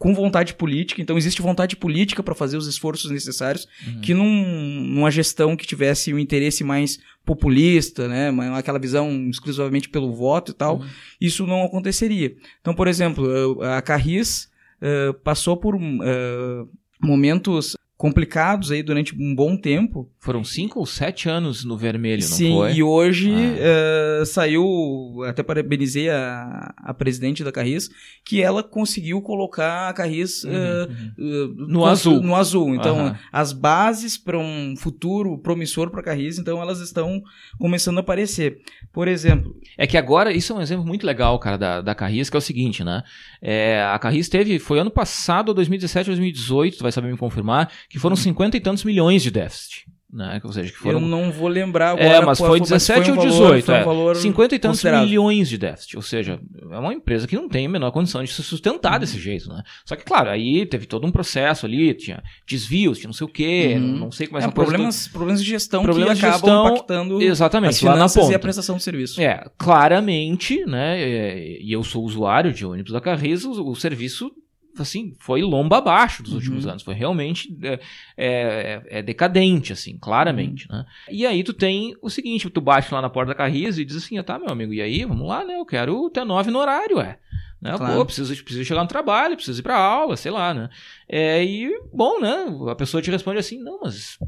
[0.00, 4.00] Com vontade política, então existe vontade política para fazer os esforços necessários, uhum.
[4.00, 10.10] que num, numa gestão que tivesse um interesse mais populista, né, aquela visão exclusivamente pelo
[10.14, 10.86] voto e tal, uhum.
[11.20, 12.34] isso não aconteceria.
[12.62, 14.48] Então, por exemplo, a Carris
[14.80, 20.10] uh, passou por uh, momentos complicados aí durante um bom tempo.
[20.20, 22.72] Foram cinco ou sete anos no vermelho, não Sim, foi?
[22.72, 24.22] e hoje ah.
[24.22, 27.90] uh, saiu, até parabenizei a, a presidente da Carris,
[28.24, 31.44] que ela conseguiu colocar a Carris uhum, uh, uhum.
[31.44, 32.22] Uh, no azul.
[32.22, 32.74] No azul.
[32.74, 33.14] Então, uhum.
[33.30, 37.22] as bases para um futuro promissor para a Carris, então elas estão
[37.58, 38.62] começando a aparecer.
[38.94, 39.54] Por exemplo...
[39.76, 42.38] É que agora, isso é um exemplo muito legal, cara, da, da Carris, que é
[42.38, 43.02] o seguinte, né?
[43.42, 47.98] É, a Carris teve, foi ano passado, 2017, 2018, tu vai saber me confirmar, que
[47.98, 49.84] foram cinquenta e tantos milhões de déficit.
[50.12, 50.40] Né?
[50.42, 50.98] Ou seja, que foram...
[51.00, 52.04] Eu não vou lembrar agora.
[52.04, 53.84] É, mas foi mas 17 foi um ou valor- 18, foi um é.
[53.84, 55.96] valor 50 e tantos milhões de déficit.
[55.96, 59.20] Ou seja, é uma empresa que não tem a menor condição de se sustentar desse
[59.20, 59.62] jeito, né?
[59.86, 63.30] Só que, claro, aí teve todo um processo ali, tinha desvios, tinha não sei o
[63.30, 63.98] quê, Uhum.
[63.98, 66.40] não sei como é É, essa coisa problemas, problemas de gestão Problemas que de acabam
[66.50, 68.32] gestão, impactando Exatamente, as lá na ponta.
[68.32, 69.20] e a prestação do serviço.
[69.20, 71.00] É, claramente, né?
[71.00, 74.28] é, E eu sou usuário de ônibus da Carris, o, o serviço
[74.78, 76.38] assim foi lomba abaixo dos Uhum.
[76.38, 77.80] últimos anos, foi realmente é,
[78.16, 80.78] é- é decadente, assim, claramente, Uhum.
[80.78, 80.86] né?
[81.10, 83.96] E aí tu tem o seguinte, tu bate lá na porta da Carris e diz
[83.96, 85.56] assim, tá, meu amigo, e aí, vamos lá, né?
[85.56, 87.18] Eu quero ter nove no horário, é.
[87.60, 87.76] Né?
[87.76, 87.96] Claro.
[87.96, 90.70] Pô, preciso, preciso chegar no trabalho, preciso ir pra aula, sei lá, né?
[91.08, 92.46] É, e, bom, né?
[92.70, 94.18] A pessoa te responde assim, não, mas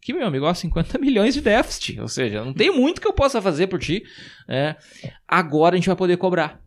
[0.00, 2.00] que meu amigo, ó, 50 milhões de déficit.
[2.00, 4.02] Ou seja, não tem muito que eu possa fazer por ti.
[4.46, 4.74] né?
[5.26, 6.60] agora a gente vai poder cobrar.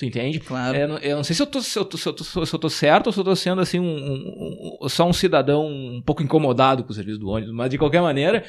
[0.00, 0.40] Tu entende?
[0.40, 0.74] Claro.
[0.74, 2.58] É, Eu não, sei se eu, tô, se, eu tô, se, eu tô, se eu
[2.58, 6.00] tô certo ou se eu tô sendo assim um, um- um- só um cidadão um
[6.00, 8.42] pouco incomodado com o serviço do ônibus, mas de qualquer maneira,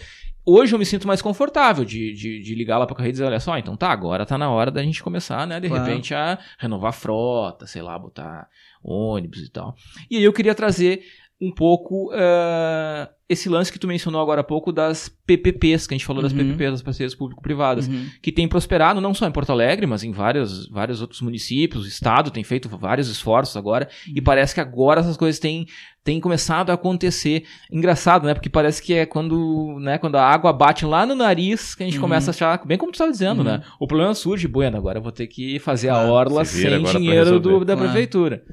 [0.46, 3.26] hoje eu me sinto mais confortável de, de, de ligar lá pra carreira e dizer,
[3.26, 5.84] olha só, então tá, agora tá na hora da gente começar, né, de Claro.
[5.84, 8.48] repente a renovar a frota, sei lá, botar
[8.82, 9.76] ônibus e tal.
[10.10, 11.04] E aí eu queria trazer
[11.42, 15.98] um pouco eh, esse lance que tu mencionou agora há pouco das PPPs, que a
[15.98, 16.38] gente falou das Uhum.
[16.40, 18.06] PPPs, das parcerias público-privadas Uhum.
[18.22, 21.86] que tem prosperado não só em Porto Alegre, mas em vários, vários outros municípios.
[21.86, 25.66] O Estado tem feito vários esforços agora e parece que agora essas coisas têm,
[26.04, 27.46] têm começado a acontecer.
[27.72, 28.34] Engraçado, né?
[28.34, 31.86] Porque parece que é quando, né, quando a água bate lá no nariz que a
[31.86, 32.02] gente Uhum.
[32.02, 33.46] começa a achar, bem como tu estava dizendo, Uhum.
[33.46, 33.64] né?
[33.80, 36.84] O problema surge, bueno, agora eu vou ter que fazer a Claro, orla se sem
[36.84, 37.90] dinheiro do- da Claro.
[37.90, 38.44] prefeitura.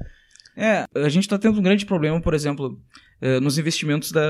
[0.59, 2.77] É, a gente está tendo um grande problema, por exemplo,
[3.21, 4.21] eh, nos investimentos da,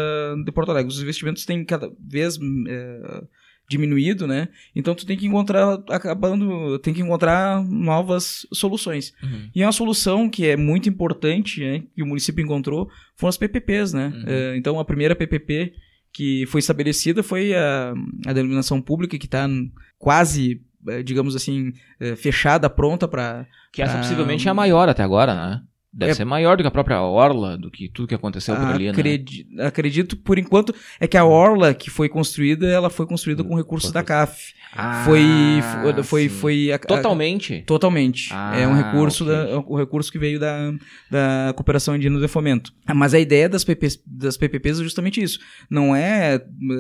[0.44, 0.92] de Porto Alegre.
[0.92, 3.24] Os investimentos têm cada vez eh,
[3.70, 4.50] diminuído, né?
[4.76, 9.14] Então tu tem que encontrar, acabando, tem que encontrar novas soluções.
[9.22, 9.50] Uhum.
[9.56, 13.94] E uma solução que é muito importante, né, que o município encontrou, foram as PPPs,
[13.94, 14.08] né?
[14.08, 14.24] Uhum.
[14.28, 15.74] Eh, então a primeira PPP
[16.12, 17.94] que foi estabelecida foi a,
[18.26, 19.48] a denominação pública que está
[20.00, 20.60] quase,
[21.06, 21.72] digamos assim,
[22.18, 25.62] fechada, pronta para Que essa Ah, possivelmente é a maior até agora, né?
[25.92, 28.66] Deve É- ser maior do que a própria orla, do que tudo que aconteceu por
[28.68, 28.92] ali, né?
[28.92, 33.56] Acredi- Acredito, por enquanto, é que a orla que foi construída, ela foi construída com
[33.56, 34.54] recursos da CAF.
[34.72, 36.30] Ah, foi, foi, sim.
[36.30, 37.64] foi a- a- Totalmente.
[37.66, 38.30] Totalmente.
[38.32, 39.36] Ah, é um recurso, ok.
[39.36, 40.72] da, o recurso que veio da,
[41.10, 42.72] da cooperação indígena de fomento.
[42.86, 45.40] Ah, Mas a ideia das, PPs, das PPPs é justamente isso.
[45.72, 46.36] Não é.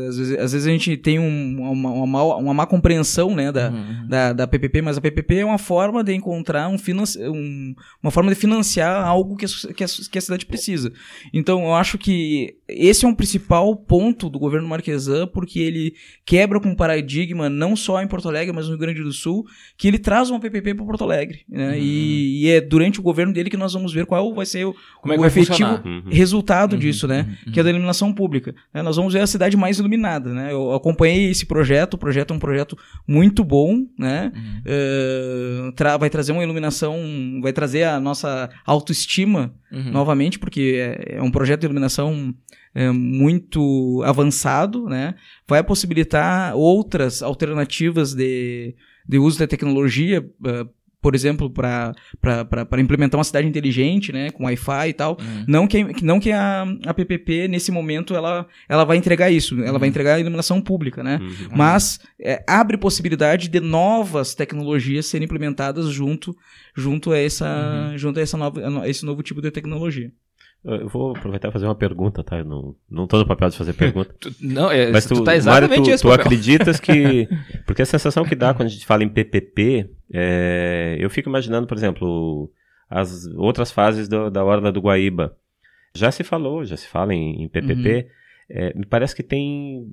[0.08, 3.52] Às vezes, às vezes a gente tem um- uma, uma, má- uma má compreensão né,
[3.52, 4.08] da, Uhum.
[4.08, 8.30] da, da PPP, mas a PPP é uma forma de encontrar um, um uma forma
[8.30, 10.92] de financiar algo que a, que, a, que a cidade precisa.
[11.34, 15.94] Então, eu acho que esse é um principal ponto do governo Marquesan, porque ele
[16.26, 19.46] quebra com um paradigma, não só em Porto Alegre, mas no Rio Grande do Sul,
[19.78, 21.42] que ele traz uma PPP para Porto Alegre.
[21.50, 21.70] né?
[21.70, 21.76] Uhum.
[21.76, 24.76] E, e é durante o governo dele que nós vamos ver qual vai ser o,
[25.02, 25.86] Como é que o vai efetivo funcionar?
[25.86, 26.04] Uhum.
[26.10, 27.38] resultado Uhum, disso, né?
[27.46, 28.54] uhum, Que é da iluminação pública.
[28.74, 28.82] né?
[28.82, 30.52] Nós vamos ver a cidade mais iluminada, né?
[30.52, 34.32] Eu acompanhei esse projeto, o projeto é um projeto muito bom, né?
[34.36, 34.62] Uhum.
[34.66, 36.98] Eh, tra- vai trazer uma iluminação,
[37.42, 38.50] vai trazer a nossa
[38.90, 39.92] autoestima Uhum.
[39.92, 42.34] novamente, porque é, é um projeto de iluminação
[42.74, 45.14] é, muito avançado, né?
[45.48, 48.76] Vai possibilitar outras alternativas de,
[49.08, 50.66] de uso da tecnologia, eh,
[51.02, 51.94] por exemplo, para
[52.80, 54.30] implementar uma cidade inteligente, né?
[54.32, 55.18] Com Wi-Fi e tal.
[55.20, 55.46] Uhum.
[55.48, 59.56] Não que, não que a, a PPP, nesse momento, ela, ela vai entregar isso.
[59.64, 59.92] Ela vai Uhum.
[59.92, 61.20] entregar a iluminação pública, né?
[61.22, 61.56] Uhum.
[61.56, 66.36] Mas é, abre possibilidade de novas tecnologias serem implementadas junto,
[66.76, 70.12] junto a essa, junto a essa nova, a esse novo tipo de tecnologia.
[70.64, 72.38] Eu vou aproveitar e fazer uma pergunta, tá?
[72.40, 74.14] Eu não, não tô no papel de fazer pergunta.
[74.20, 76.26] Tu- não, é, Mas tu, tu tá Mário, exatamente tu, esse tu papel.
[76.26, 77.28] acreditas que...
[77.66, 81.66] Porque a sensação que dá quando a gente fala em PPP, é, eu fico imaginando,
[81.66, 82.52] por exemplo,
[82.90, 85.36] as outras fases do- da Orla do Guaíba.
[85.96, 88.08] Já se falou, já se fala em, em PPP.
[88.50, 89.88] É, me parece que tem,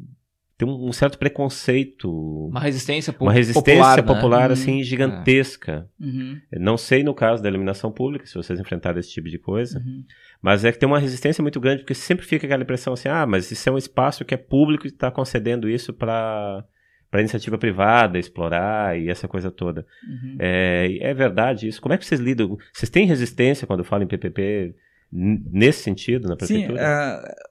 [0.58, 2.10] tem um, certo preconceito,
[2.48, 4.52] Uma resistência po- uma resistência popular, popular, né?
[4.54, 5.88] assim, gigantesca.
[6.00, 9.78] Uhum, Não sei no caso da iluminação pública, se vocês enfrentaram esse tipo de coisa.
[9.78, 10.02] uhum.
[10.40, 13.26] Mas é que tem uma resistência muito grande, porque sempre fica aquela impressão assim, ah,
[13.26, 16.64] mas isso é um espaço que é público e está concedendo isso para
[17.08, 19.86] para iniciativa privada explorar e essa coisa toda.
[20.06, 20.36] Uhum.
[20.40, 21.80] É, é verdade isso?
[21.80, 22.58] Como é que vocês lidam?
[22.72, 24.74] Vocês têm resistência quando falam em PPP
[25.12, 26.86] nesse sentido na Sim, prefeitura?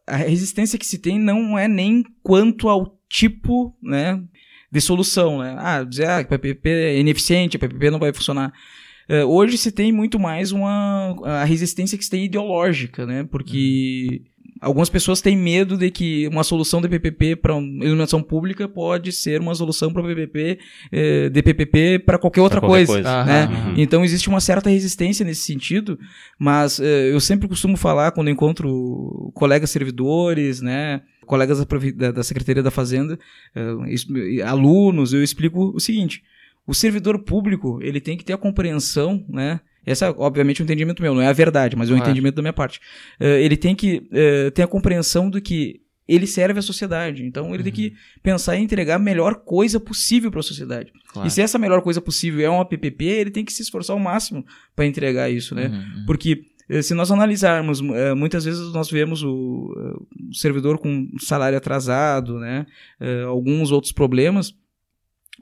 [0.07, 4.21] a, a resistência que se tem não é nem quanto ao tipo, né,
[4.71, 5.55] de solução, né?
[5.57, 8.51] Ah, dizer ah, que PPP é ineficiente, a PPP não vai funcionar.
[9.07, 13.23] É, hoje se tem muito mais uma a resistência que se tem ideológica, né?
[13.23, 14.23] Porque
[14.65, 19.39] algumas pessoas têm medo de que uma solução de PPP para iluminação pública pode ser
[19.39, 20.59] uma solução para PPP
[20.91, 23.23] eh, de PPP para qualquer outra qualquer coisa, coisa.
[23.25, 23.43] né?
[23.43, 23.73] Aham.
[23.77, 25.97] Então existe uma certa resistência nesse sentido,
[26.39, 32.23] mas eh, eu sempre costumo falar quando encontro colegas servidores, né, colegas da, da- da
[32.23, 33.17] Secretaria da Fazenda,
[33.55, 36.23] eh, alunos, eu explico o seguinte:
[36.67, 39.59] o servidor público ele tem que ter a compreensão, né?
[39.85, 42.09] Essa, obviamente, é um entendimento meu, não é a verdade, mas é um Claro.
[42.09, 42.79] entendimento da minha parte.
[43.19, 47.23] Eh, ele tem que eh, ter a compreensão do que ele serve à sociedade.
[47.23, 50.91] Então, ele tem que pensar em entregar a melhor coisa possível para a sociedade.
[51.11, 51.27] Claro.
[51.27, 53.99] E se essa melhor coisa possível é uma PPP, ele tem que se esforçar ao
[53.99, 54.45] máximo
[54.75, 55.67] para entregar isso, né?
[55.67, 56.05] Uhum, uhum.
[56.05, 57.81] Porque eh, se nós analisarmos,
[58.15, 62.65] muitas vezes nós vemos o, servidor com salário atrasado, né?
[63.27, 64.53] alguns outros problemas,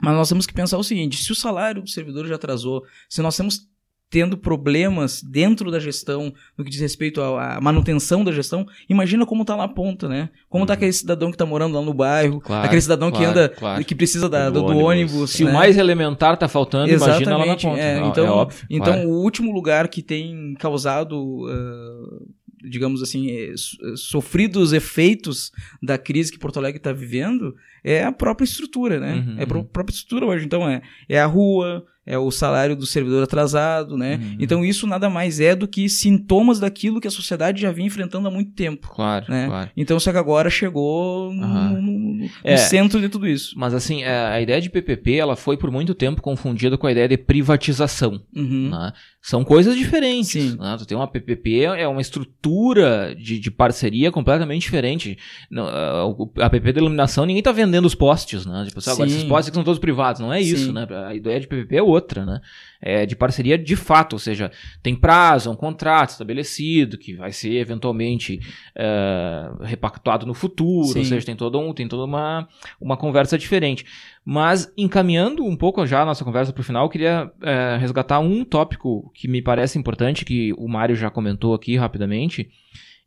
[0.02, 3.22] mas nós temos que pensar o seguinte: se o salário do servidor já atrasou, se
[3.22, 3.68] nós temos
[4.14, 9.26] tendo problemas dentro da gestão no que diz respeito à à manutenção da gestão, imagina
[9.26, 10.28] como tá lá a ponta, né?
[10.48, 13.32] Como tá aquele cidadão que tá morando lá no bairro, Claro, aquele cidadão que claro,
[13.32, 13.84] anda, claro.
[13.84, 15.12] que precisa da- Do do, do ônibus.
[15.14, 15.30] ônibus.
[15.32, 15.50] Se né?
[15.50, 17.80] o mais elementar tá faltando, imagina lá na Exatamente, ponta.
[17.80, 18.66] é, É, então, é óbvio.
[18.70, 19.08] então claro.
[19.08, 22.22] o último lugar que tem causado, ah,
[22.62, 25.50] digamos assim, eh, eh, sofrido os efeitos
[25.82, 29.14] da crise que Porto Alegre está vivendo é a própria estrutura, né?
[29.16, 29.64] Uhum, é a uhum.
[29.64, 30.44] própria estrutura hoje.
[30.46, 34.16] Então é, é a rua, é o salário do servidor atrasado, né?
[34.22, 34.36] Uhum.
[34.40, 38.28] Então isso nada mais é do que sintomas daquilo que a sociedade já vinha enfrentando
[38.28, 38.90] há muito tempo.
[38.94, 39.46] Claro, né?
[39.46, 39.70] claro.
[39.76, 41.68] Então só que agora chegou no, Aham.
[41.80, 42.56] no- no É.
[42.56, 43.54] centro de tudo isso.
[43.58, 46.92] Mas assim, é, a ideia de PPP, ela foi por muito tempo confundida com a
[46.92, 48.20] ideia de privatização.
[48.34, 48.70] Uhum.
[48.70, 48.92] né?
[49.22, 50.28] São coisas diferentes.
[50.32, 50.56] Sim.
[50.60, 50.76] né?
[50.78, 55.16] Tu tem uma PPP, é uma estrutura de, de parceria completamente diferente.
[55.50, 58.64] Não, a- PPP de iluminação, ninguém tá vendendo os postes, né?
[58.66, 60.20] Tipo, assim, agora esses postes aqui são todos privados.
[60.20, 60.72] Não é isso, Sim.
[60.72, 60.86] né?
[61.06, 61.93] A ideia de PPP é outra,
[62.24, 62.40] né?
[62.80, 64.50] É de parceria de fato, ou seja,
[64.82, 68.40] tem prazo, é um contrato estabelecido que vai ser eventualmente
[68.76, 70.98] é, repactuado no futuro, Sim.
[70.98, 72.48] ou seja, tem, todo um, tem toda uma,
[72.80, 73.86] uma conversa diferente.
[74.24, 78.18] Mas encaminhando um pouco já a nossa conversa para o final, eu queria é, resgatar
[78.18, 82.50] um tópico que me parece importante, que o Mário já comentou aqui rapidamente,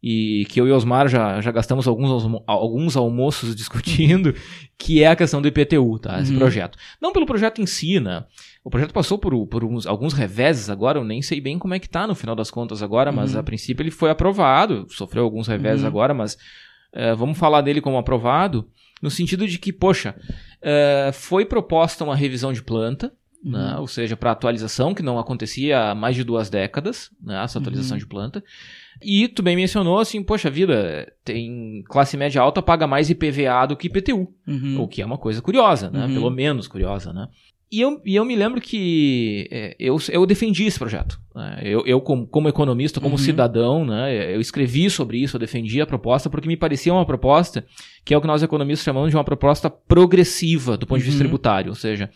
[0.01, 4.33] e que eu e Osmar já, já gastamos alguns, alguns almoços discutindo,
[4.77, 6.21] que é a questão do IPTU, tá?
[6.21, 6.37] Esse Uhum.
[6.37, 6.77] projeto.
[7.01, 8.23] Não pelo projeto em si, né?
[8.63, 11.79] O projeto passou por, por uns- alguns reveses agora, eu nem sei bem como é
[11.79, 13.39] que tá no final das contas agora, mas Uhum.
[13.39, 15.87] a princípio ele foi aprovado, sofreu alguns reveses Uhum.
[15.87, 16.37] agora, mas
[16.93, 18.67] é, vamos falar dele como aprovado,
[19.01, 20.15] no sentido de que, poxa,
[20.61, 23.11] é, foi proposta uma revisão de planta,
[23.43, 23.51] Uhum.
[23.51, 23.77] né?
[23.77, 27.41] ou seja, para atualização, que não acontecia há mais de duas décadas, né?
[27.43, 27.99] essa atualização Uhum.
[27.99, 28.43] de planta.
[29.01, 33.75] E tu bem mencionou assim, poxa vida, tem classe média alta paga mais IPVA do
[33.77, 34.81] que IPTU, Uhum.
[34.81, 36.05] o que é uma coisa curiosa, né?
[36.07, 36.13] Uhum.
[36.13, 37.27] Pelo menos curiosa, né?
[37.69, 41.19] E eu, e eu me lembro que é, eu, eu defendi esse projeto.
[41.35, 41.59] né?
[41.61, 43.17] Eu, eu como, como economista, como Uhum.
[43.19, 47.65] cidadão, né, eu escrevi sobre isso, eu defendi a proposta, porque me parecia uma proposta
[48.05, 51.17] que é o que nós economistas chamamos de uma proposta progressiva do ponto de vista
[51.21, 51.27] Uhum.
[51.27, 51.69] tributário.
[51.69, 52.09] Ou seja,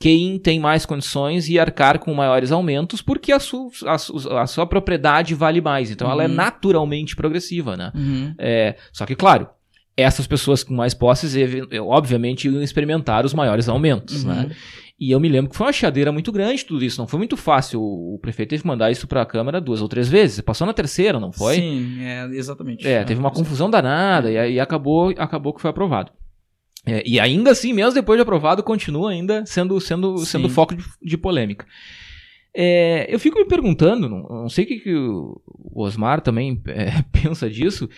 [0.00, 4.46] quem tem mais condições e arcar com maiores aumentos, porque a, su, a, su- a
[4.46, 5.90] sua propriedade vale mais.
[5.90, 6.34] Então ela é Uhum.
[6.34, 7.90] naturalmente progressiva, né?
[7.94, 8.32] Uhum.
[8.38, 9.48] É, só que, claro,
[9.96, 11.34] essas pessoas com mais posses,
[11.82, 14.32] obviamente, iam experimentar os maiores aumentos, Uhum.
[14.34, 14.50] né?
[15.00, 17.00] E eu me lembro que foi uma chiadeira muito grande tudo isso.
[17.00, 17.80] Não foi muito fácil.
[17.80, 20.40] O, prefeito teve que mandar isso para a Câmara duas ou três vezes.
[20.40, 21.54] Passou na terceira, não foi?
[21.54, 22.84] Sim, é, exatamente.
[22.86, 26.10] É, teve uma confusão danada e aí acabou, acabou que foi aprovado.
[26.88, 30.24] É, e ainda assim, mesmo depois de aprovado, continua ainda sendo, sendo, Sim.
[30.24, 31.66] sendo foco de, de polêmica.
[32.54, 35.40] É, eu fico me perguntando, não, não sei o que, que o
[35.74, 37.88] Osmar também é, pensa disso.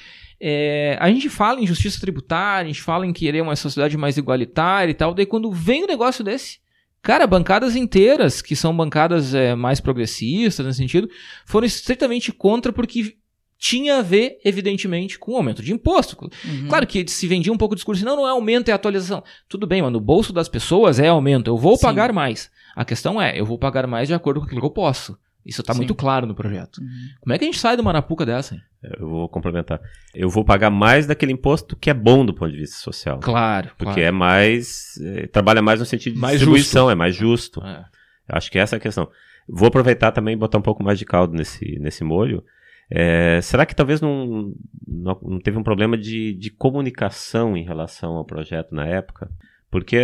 [0.40, 4.16] é, a gente fala em justiça tributária, a gente fala em querer uma sociedade mais
[4.16, 6.58] igualitária e tal, daí quando vem um negócio desse,
[7.00, 11.08] cara, bancadas inteiras, que são bancadas é, mais progressistas nesse sentido,
[11.46, 13.14] foram estritamente contra porque
[13.60, 16.16] tinha a ver, evidentemente, com o aumento de imposto.
[16.22, 16.66] Uhum.
[16.66, 19.22] Claro que se vendia um pouco o discurso, não, não é aumento, é atualização.
[19.46, 21.48] Tudo bem, mas no bolso das pessoas é aumento.
[21.48, 21.82] Eu vou Sim.
[21.82, 22.50] pagar mais.
[22.74, 25.18] A questão é, eu vou pagar mais de acordo com aquilo que eu posso.
[25.44, 26.78] Isso está muito claro no projeto.
[26.78, 26.88] Uhum.
[27.20, 28.54] Como é que a gente sai de uma arapuca dessa?
[28.54, 28.62] Hein?
[28.98, 29.78] Eu vou complementar.
[30.14, 33.18] Eu vou pagar mais daquele imposto que é bom do ponto de vista social.
[33.20, 33.70] Claro.
[33.76, 34.98] Porque é mais.
[35.02, 37.62] é, trabalha mais no sentido de Mais distribuição, é mais justo.
[37.64, 37.84] é.
[38.28, 39.08] Eu Acho que essa é a questão.
[39.46, 42.44] Vou aproveitar também e botar um pouco mais de caldo nesse, nesse molho.
[42.90, 44.52] É, será que talvez não,
[44.86, 49.30] não, teve um problema de, de comunicação em relação ao projeto na época?
[49.70, 49.96] Porque,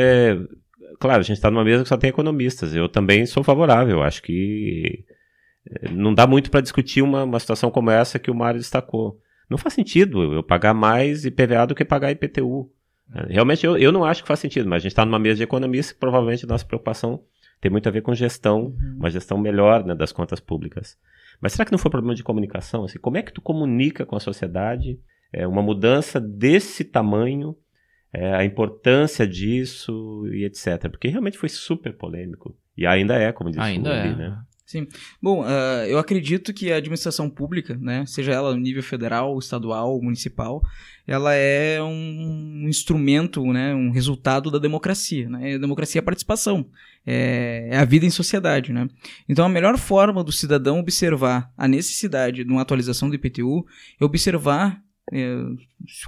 [1.00, 2.74] claro, a gente está numa mesa que só tem economistas.
[2.74, 4.02] Eu também sou favorável.
[4.02, 5.04] Acho que
[5.68, 9.20] eh, não dá muito para discutir uma, uma situação como essa que o Mário destacou.
[9.50, 12.70] Não faz sentido eu pagar mais IPVA do que pagar IPTU.
[13.12, 15.38] É, Realmente eu, eu não acho que faz sentido, mas a gente está numa mesa
[15.38, 17.20] de economistas que provavelmente a nossa preocupação
[17.60, 20.96] tem muito a ver com gestão, uma gestão melhor né, das contas públicas.
[21.40, 22.84] Mas será que não foi problema de comunicação?
[22.84, 24.98] Assim, como é que tu comunica com a sociedade
[25.32, 27.56] é, uma mudança desse tamanho,
[28.12, 30.88] é, a importância disso e etc.
[30.90, 32.56] Porque realmente foi super polêmico.
[32.76, 34.00] E ainda é, como disse ainda o é.
[34.00, 34.38] ali, né?
[34.66, 34.88] Sim.
[35.22, 40.02] Bom, uh, eu acredito que a administração pública, né, seja ela no nível federal, estadual,
[40.02, 40.60] municipal,
[41.06, 45.30] ela é um instrumento, né, um resultado da democracia.
[45.30, 45.54] Né?
[45.54, 46.66] A democracia é a participação,
[47.06, 48.72] é, é a vida em sociedade.
[48.72, 48.88] Né?
[49.28, 53.64] Então, a melhor forma do cidadão observar a necessidade de uma atualização do IPTU
[54.00, 54.82] é observar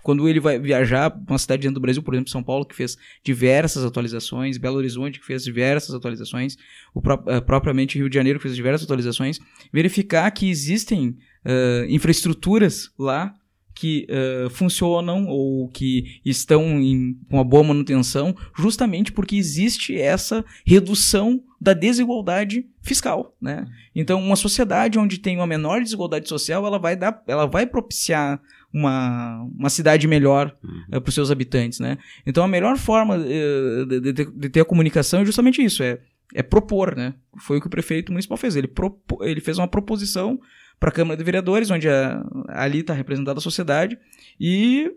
[0.03, 2.75] quando ele vai viajar para uma cidade dentro do Brasil, por exemplo, São Paulo, que
[2.75, 6.57] fez diversas atualizações, Belo Horizonte, que fez diversas atualizações,
[6.93, 9.39] o pró uh, propriamente Rio de Janeiro, que fez diversas atualizações,
[9.73, 13.35] verificar que existem uh, infraestruturas lá
[13.79, 20.45] que uh, funcionam ou que estão em, com uma boa manutenção, justamente porque existe essa
[20.67, 23.67] redução da desigualdade fiscal, né?
[23.95, 28.41] Então, uma sociedade onde tem uma menor desigualdade social, ela vai dar, ela vai propiciar
[28.73, 30.99] uma, uma cidade melhor uhum.
[30.99, 31.99] uh, para os seus habitantes, né?
[32.27, 35.99] Então a melhor forma uh, de, de, de, ter a comunicação é justamente isso, é,
[36.35, 37.14] é propor, né?
[37.39, 38.57] Foi o que o prefeito municipal fez.
[38.57, 40.39] Ele, propo, ele fez uma proposição
[40.79, 43.99] para a Câmara de Vereadores, onde a, ali está representada a sociedade,
[44.39, 44.91] e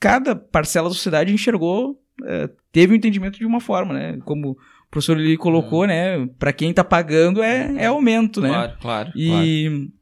[0.00, 4.18] cada parcela da sociedade enxergou, uh, teve o um entendimento de uma forma, né?
[4.24, 4.56] Como o
[4.90, 5.88] professor ele colocou, uhum.
[5.88, 6.28] né?
[6.38, 8.48] Para quem está pagando é, é aumento, né?
[8.48, 9.12] Claro, claro.
[9.16, 9.97] E claro.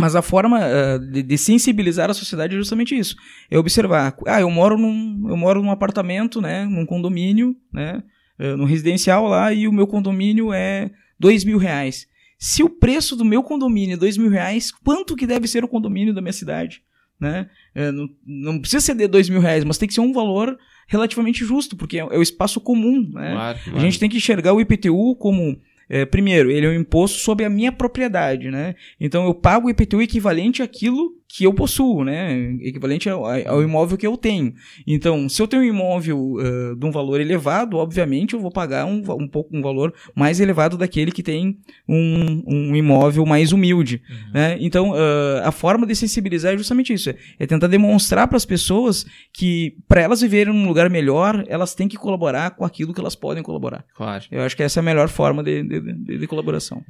[0.00, 3.16] Mas a forma uh, de, de, sensibilizar a sociedade é justamente isso.
[3.50, 4.16] É observar.
[4.26, 6.64] Ah, eu moro num, eu moro num apartamento, né?
[6.64, 8.02] Num condomínio, né?
[8.38, 12.06] Uh, num residencial lá e o meu condomínio é dois mil reais.
[12.38, 15.68] Se o preço do meu condomínio é dois mil reais, quanto que deve ser o
[15.68, 16.82] condomínio da minha cidade?
[17.20, 17.48] Né?
[17.76, 20.58] Uh, não, não, precisa ser de dois mil reais, mas tem que ser um valor
[20.88, 23.10] relativamente justo, porque é, é o espaço comum.
[23.12, 23.32] Né?
[23.32, 23.78] Claro, claro.
[23.78, 25.60] A gente tem que enxergar o IPTU como
[25.90, 28.76] é, primeiro, ele é um imposto sobre a minha propriedade, né?
[29.00, 32.56] Então eu pago o IPTU equivalente àquilo que eu possuo, né?
[32.60, 34.52] Equivalente ao, ao imóvel que eu tenho.
[34.84, 38.84] Então, se eu tenho um imóvel uh, de um valor elevado, obviamente eu vou pagar
[38.84, 41.56] um, um pouco um valor mais elevado daquele que tem
[41.88, 44.02] um, um imóvel mais humilde.
[44.10, 44.32] Uhum.
[44.34, 44.56] Né?
[44.60, 48.44] Então, uh, a forma de sensibilizar é justamente isso: é, é tentar demonstrar para as
[48.44, 53.00] pessoas que para elas viverem num lugar melhor, elas têm que colaborar com aquilo que
[53.00, 53.84] elas podem colaborar.
[53.94, 54.24] Claro.
[54.32, 56.82] Eu acho que essa é a melhor forma de, de, de, de colaboração.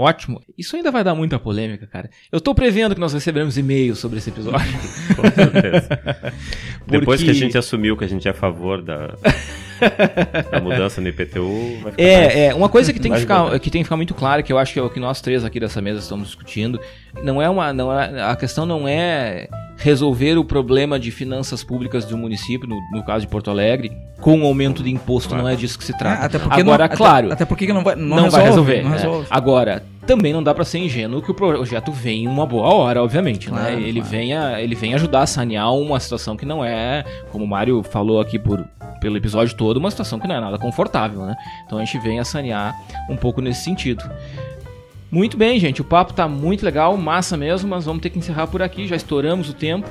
[0.00, 0.40] Ótimo.
[0.56, 2.08] Isso ainda vai dar muita polêmica, cara.
[2.30, 4.72] Eu tô prevendo que nós receberemos e-mails sobre esse episódio.
[5.16, 5.88] Com certeza.
[6.78, 6.86] Porque...
[6.86, 9.08] Depois que a gente assumiu que a gente é a favor da,
[10.52, 12.36] da mudança no IPTU, vai ficar É, mais...
[12.36, 12.54] é.
[12.54, 14.72] Uma coisa que tem que, ficar, que tem que ficar muito clara, que eu acho
[14.72, 16.78] que é o que nós três aqui dessa mesa estamos discutindo,
[17.24, 17.72] não é uma.
[17.72, 22.76] Não é, a questão não é resolver o problema de finanças públicas do município, no,
[22.92, 25.44] no caso de Porto Alegre, com o aumento de imposto, claro.
[25.44, 26.22] não é disso que se trata.
[26.22, 27.26] É, até porque Agora, não, claro.
[27.26, 28.82] Até, até porque não vai, não, não resolve, vai resolver.
[28.82, 28.96] Não é.
[28.96, 29.26] resolve.
[29.30, 33.02] Agora, também não dá para ser ingênuo que o projeto vem em uma boa hora,
[33.02, 33.80] obviamente, Claro, né?
[33.80, 34.08] Ele claro.
[34.10, 37.82] vem a, ele vem ajudar a sanear uma situação que não é, como o Mário
[37.82, 38.66] falou aqui por
[38.98, 41.36] pelo episódio todo, uma situação que não é nada confortável, né?
[41.64, 42.74] Então a gente vem a sanear
[43.08, 44.02] um pouco nesse sentido.
[45.10, 48.46] Muito bem, gente, o papo tá muito legal, massa mesmo, mas vamos ter que encerrar
[48.46, 49.88] por aqui, já estouramos o tempo.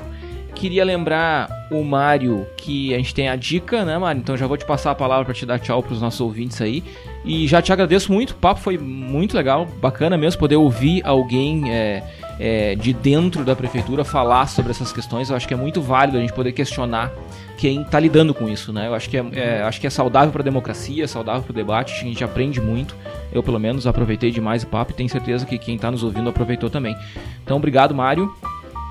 [0.54, 4.20] Queria lembrar o Mário que a gente tem a dica, né, Mário?
[4.20, 6.84] Então já vou te passar a palavra para te dar tchau pros nossos ouvintes aí.
[7.24, 11.72] E já te agradeço muito, o papo foi muito legal, bacana mesmo poder ouvir alguém
[11.72, 12.02] é,
[12.38, 15.30] é, de dentro da prefeitura falar sobre essas questões.
[15.30, 17.12] Eu acho que é muito válido a gente poder questionar
[17.58, 18.86] quem está lidando com isso, né?
[18.86, 21.50] Eu acho que é, é acho que é saudável para a democracia, é saudável para
[21.50, 22.94] o debate, a gente aprende muito.
[23.32, 26.30] Eu, pelo menos, aproveitei demais o papo e tenho certeza que quem está nos ouvindo
[26.30, 26.96] aproveitou também.
[27.42, 28.32] Então, obrigado, Mário.